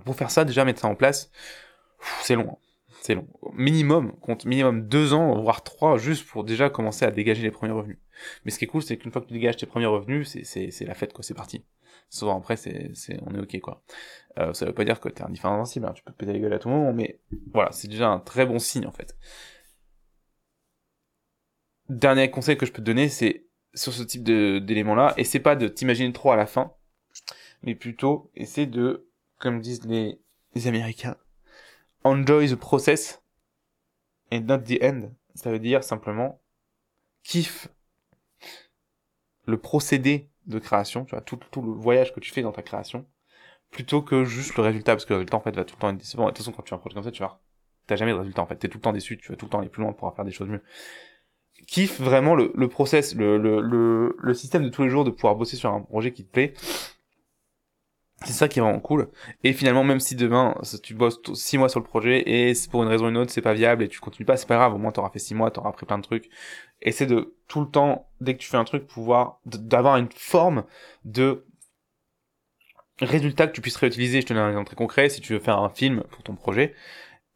[0.03, 1.31] Pour faire ça, déjà mettre ça en place,
[2.21, 2.49] c'est long.
[2.51, 2.57] Hein.
[3.01, 3.27] C'est long.
[3.53, 7.73] Minimum, compte minimum deux ans, voire trois, juste pour déjà commencer à dégager les premiers
[7.73, 7.99] revenus.
[8.43, 10.85] Mais ce qui est cool, c'est qu'une fois que tu dégages tes premiers revenus, c'est
[10.85, 11.63] la fête, quoi, c'est parti
[12.09, 13.83] souvent après c'est c'est on est ok quoi.
[14.37, 16.59] Euh, ça veut pas dire que t'es indéfensible hein, tu peux péter la gueule à
[16.59, 17.19] tout moment mais
[17.53, 19.15] voilà c'est déjà un très bon signe en fait.
[21.89, 25.23] Dernier conseil que je peux te donner c'est sur ce type de d'éléments là et
[25.23, 26.73] c'est pas de t'imaginer trop à la fin
[27.63, 30.19] mais plutôt essaie de comme disent les,
[30.53, 31.17] les américains
[32.05, 33.21] enjoy the process
[34.31, 35.11] and not the end.
[35.33, 36.41] Ça veut dire simplement
[37.23, 37.67] kiffe
[39.45, 42.61] le procédé de création, tu vois, tout, tout le voyage que tu fais dans ta
[42.61, 43.05] création,
[43.71, 45.89] plutôt que juste le résultat, parce que le résultat, en fait, va tout le temps
[45.89, 46.25] être décevant.
[46.25, 47.41] De toute façon, quand tu fais un projet comme ça, tu vois,
[47.87, 48.55] t'as jamais de résultat, en fait.
[48.55, 50.25] T'es tout le temps déçu, tu vas tout le temps aller plus loin pour faire
[50.25, 50.61] des choses mieux.
[51.67, 55.35] Kiffe vraiment le, le process, le, le, le système de tous les jours de pouvoir
[55.35, 56.53] bosser sur un projet qui te plaît,
[58.26, 59.09] c'est ça qui est vraiment cool.
[59.43, 62.89] Et finalement, même si demain, tu bosses six mois sur le projet et pour une
[62.89, 64.73] raison ou une autre, c'est pas viable et tu continues pas, c'est pas grave.
[64.73, 66.30] Au moins, t'auras fait six mois, t'auras appris plein de trucs.
[66.82, 70.63] Essaie de tout le temps, dès que tu fais un truc, pouvoir, d'avoir une forme
[71.03, 71.45] de
[72.99, 74.21] résultat que tu puisses réutiliser.
[74.21, 75.09] Je te donne un exemple très concret.
[75.09, 76.73] Si tu veux faire un film pour ton projet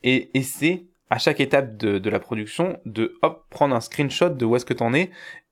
[0.04, 4.46] et essaie à chaque étape de, de la production de hop prendre un screenshot de
[4.46, 5.10] où est-ce que t'en es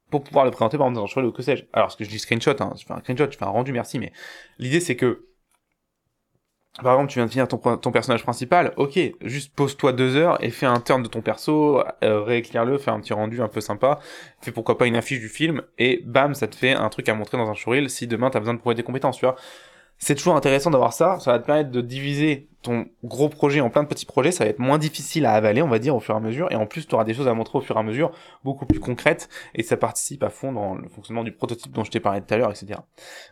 [0.10, 1.66] pour pouvoir le présenter par exemple dans un cheval ou que sais-je.
[1.74, 3.74] Alors ce que je dis screenshot, hein, je fais un screenshot, je fais un rendu,
[3.74, 4.14] merci, mais
[4.60, 5.27] l'idée c'est que
[6.84, 10.52] par exemple, tu viens de finir ton, personnage principal, ok, juste pose-toi deux heures et
[10.52, 14.00] fais un turn de ton perso, euh, rééclaire-le, fais un petit rendu un peu sympa,
[14.42, 17.16] fais pourquoi pas une affiche du film, et bam, ça te fait un truc à
[17.16, 19.36] montrer dans un showreel si demain t'as besoin de prouver des compétences, tu vois
[20.00, 21.20] c'est toujours intéressant d'avoir ça.
[21.20, 24.32] Ça va te permettre de diviser ton gros projet en plein de petits projets.
[24.32, 26.52] Ça va être moins difficile à avaler, on va dire, au fur et à mesure.
[26.52, 28.12] Et en plus, tu auras des choses à montrer au fur et à mesure,
[28.44, 29.30] beaucoup plus concrètes.
[29.56, 32.34] Et ça participe à fond dans le fonctionnement du prototype dont je t'ai parlé tout
[32.34, 32.80] à l'heure, etc.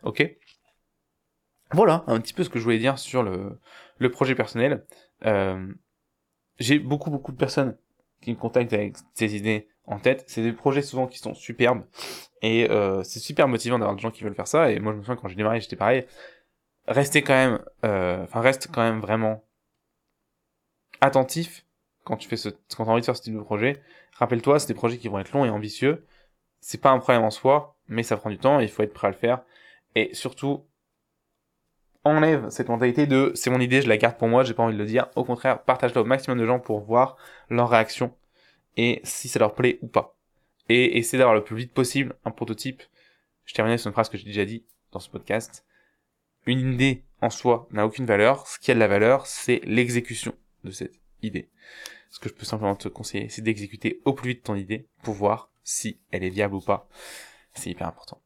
[0.04, 0.38] Ok?
[1.72, 3.60] Voilà, un petit peu ce que je voulais dire sur le,
[3.98, 4.86] le projet personnel.
[5.26, 5.74] Euh,
[6.60, 7.78] j'ai beaucoup, beaucoup de personnes
[8.22, 10.24] qui me contactent avec ces idées en tête.
[10.28, 11.84] C'est des projets souvent qui sont superbes.
[12.42, 14.72] Et euh, c'est super motivant d'avoir des gens qui veulent faire ça.
[14.72, 16.06] Et moi, je me souviens quand j'ai démarré, j'étais pareil
[16.88, 19.44] restez quand même, euh, enfin reste quand même vraiment
[21.02, 21.66] attentif
[22.04, 23.82] quand tu fais ce, quand t'as envie de faire ce type de projet.
[24.14, 26.06] Rappelle-toi, c'est des projets qui vont être longs et ambitieux.
[26.62, 28.94] C'est pas un problème en soi, mais ça prend du temps et il faut être
[28.94, 29.42] prêt à le faire.
[29.96, 30.66] Et surtout,
[32.06, 34.76] enlève cette mentalité de c'est mon idée, je la garde pour moi, j'ai pas envie
[34.76, 35.08] de le dire.
[35.16, 37.18] Au contraire, partage-la au maximum de gens pour voir
[37.50, 38.16] leur réaction
[38.78, 40.18] et si ça leur plaît ou pas.
[40.70, 42.82] Et essaie d'avoir le plus vite possible un prototype.
[43.44, 45.66] Je termine sur une phrase que j'ai déjà dit dans ce podcast
[46.46, 48.48] une idée en soi n'a aucune valeur.
[48.48, 51.50] Ce qui a de la valeur, c'est l'exécution de cette idée.
[52.12, 55.16] Ce que je peux simplement te conseiller, c'est d'exécuter au plus vite ton idée pour
[55.16, 56.88] voir si elle est viable ou pas.
[57.54, 58.22] C'est hyper important.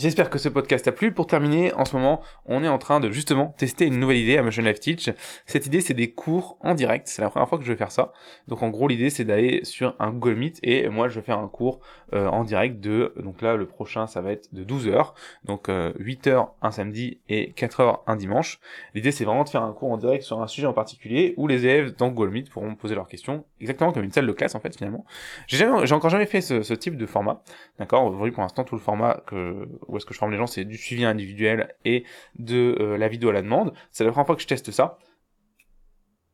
[0.00, 1.12] J'espère que ce podcast t'a plu.
[1.12, 4.38] Pour terminer, en ce moment, on est en train de justement tester une nouvelle idée
[4.38, 5.10] à Motion Life Teach.
[5.44, 7.06] Cette idée, c'est des cours en direct.
[7.06, 8.14] C'est la première fois que je vais faire ça.
[8.48, 11.38] Donc en gros, l'idée, c'est d'aller sur un Google Meet et moi, je vais faire
[11.38, 11.80] un cours
[12.14, 13.12] euh, en direct de...
[13.22, 15.12] Donc là, le prochain, ça va être de 12 heures.
[15.44, 18.58] Donc 8 euh, heures un samedi et 4 heures un dimanche.
[18.94, 21.46] L'idée, c'est vraiment de faire un cours en direct sur un sujet en particulier où
[21.46, 24.54] les élèves dans Google Meet pourront poser leurs questions, exactement comme une salle de classe
[24.54, 25.04] en fait finalement.
[25.46, 27.42] J'ai encore jamais fait ce, ce type de format.
[27.78, 28.06] D'accord?
[28.06, 30.64] Aujourd'hui, pour l'instant, tout le format que où est-ce que je forme les gens, c'est
[30.64, 32.04] du suivi individuel et
[32.38, 33.72] de euh, la vidéo à la demande.
[33.90, 34.98] C'est la première fois que je teste ça.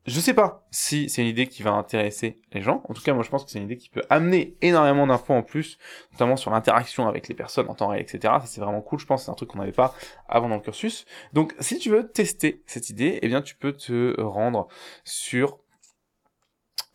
[0.05, 2.81] Je sais pas si c'est une idée qui va intéresser les gens.
[2.87, 5.33] En tout cas, moi, je pense que c'est une idée qui peut amener énormément d'infos
[5.33, 5.77] en plus,
[6.13, 8.35] notamment sur l'interaction avec les personnes en temps réel, etc.
[8.39, 8.99] Ça, c'est vraiment cool.
[8.99, 9.93] Je pense c'est un truc qu'on n'avait pas
[10.29, 11.05] avant dans le cursus.
[11.33, 14.69] Donc, si tu veux tester cette idée, eh bien, tu peux te rendre
[15.03, 15.59] sur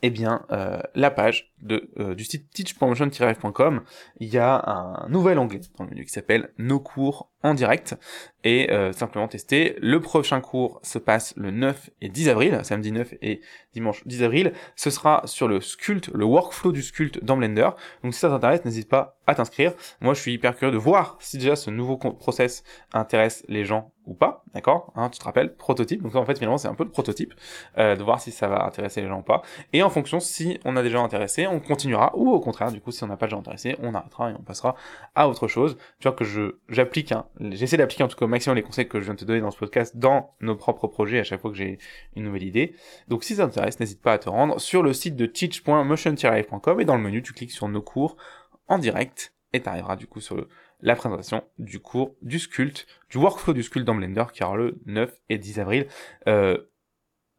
[0.03, 3.83] eh bien, euh, la page de, euh, du site teach.motion-live.com,
[4.19, 7.97] il y a un nouvel onglet dans le menu qui s'appelle Nos cours en direct
[8.45, 9.77] et euh, simplement tester.
[9.81, 13.41] Le prochain cours se passe le 9 et 10 avril, samedi 9 et
[13.73, 14.53] dimanche 10 avril.
[14.77, 17.71] Ce sera sur le sculpt, le workflow du sculpt dans Blender.
[18.03, 19.73] Donc si ça t'intéresse, n'hésite pas à t'inscrire.
[20.01, 23.93] Moi, je suis hyper curieux de voir si déjà ce nouveau process intéresse les gens
[24.05, 26.03] ou pas, d'accord hein, Tu te rappelles, prototype.
[26.03, 27.35] Donc en fait, finalement, c'est un peu le prototype,
[27.79, 29.43] euh, de voir si ça va intéresser les gens ou pas.
[29.73, 32.81] Et en fonction, si on a des gens intéressés, on continuera, ou au contraire, du
[32.81, 34.75] coup, si on n'a pas de gens intéressés, on arrêtera et on passera
[35.15, 35.77] à autre chose.
[35.99, 38.89] Tu vois que je j'applique, hein, j'essaie d'appliquer en tout cas au maximum les conseils
[38.89, 41.41] que je viens de te donner dans ce podcast dans nos propres projets à chaque
[41.41, 41.79] fois que j'ai
[42.17, 42.75] une nouvelle idée.
[43.09, 46.85] Donc si ça t'intéresse, n'hésite pas à te rendre sur le site de teach.motion-live.com et
[46.85, 48.17] dans le menu, tu cliques sur nos cours
[48.69, 50.47] en direct et tu arriveras du coup sur
[50.81, 54.81] la présentation du cours du sculpt, du workflow du sculpt dans Blender qui aura le
[54.87, 55.87] 9 et 10 avril.
[56.27, 56.59] Euh,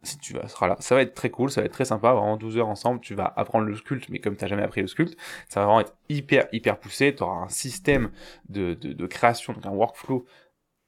[0.04, 2.38] si tu seras là, ça va être très cool, ça va être très sympa, vraiment
[2.38, 4.88] 12 heures ensemble, tu vas apprendre le sculpt, mais comme tu n'as jamais appris le
[4.88, 5.18] sculpt,
[5.50, 8.12] ça va vraiment être hyper hyper poussé, tu auras un système
[8.50, 10.26] de, de, création, donc un workflow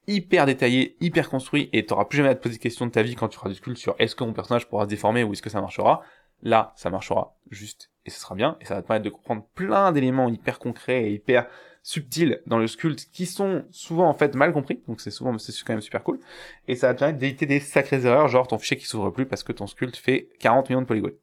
[0.06, 3.02] hyper détaillé, hyper construit, et tu plus jamais à te poser de questions de ta
[3.02, 5.32] vie quand tu feras du sculpt sur est-ce que mon personnage pourra se déformer ou
[5.32, 6.02] est-ce que ça marchera.
[6.42, 9.44] Là, ça marchera juste et ce sera bien, et ça va te permettre de comprendre
[9.54, 11.48] plein d'éléments hyper concrets et hyper
[11.86, 15.52] subtils dans le sculpt qui sont souvent en fait mal compris, donc c'est souvent, c'est
[15.64, 16.18] quand même super cool,
[16.66, 19.24] et ça va te permettre d'éviter des sacrées erreurs, genre ton fichier qui s'ouvre plus
[19.24, 21.14] parce que ton sculpt fait 40 millions de polygones.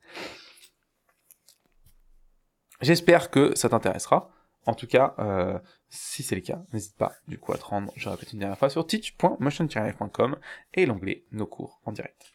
[2.80, 4.32] J'espère que ça t'intéressera.
[4.66, 5.60] En tout cas, euh,
[5.90, 8.58] si c'est le cas, n'hésite pas du coup à te rendre, je répète une dernière
[8.58, 10.38] fois, sur teach.motion-live.com
[10.76, 12.32] et l'onglet Nos cours en direct.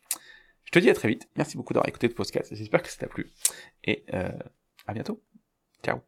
[0.65, 2.99] Je te dis à très vite, merci beaucoup d'avoir écouté le podcast, j'espère que ça
[2.99, 3.31] t'a plu,
[3.85, 4.29] et euh,
[4.87, 5.23] à bientôt,
[5.83, 6.01] ciao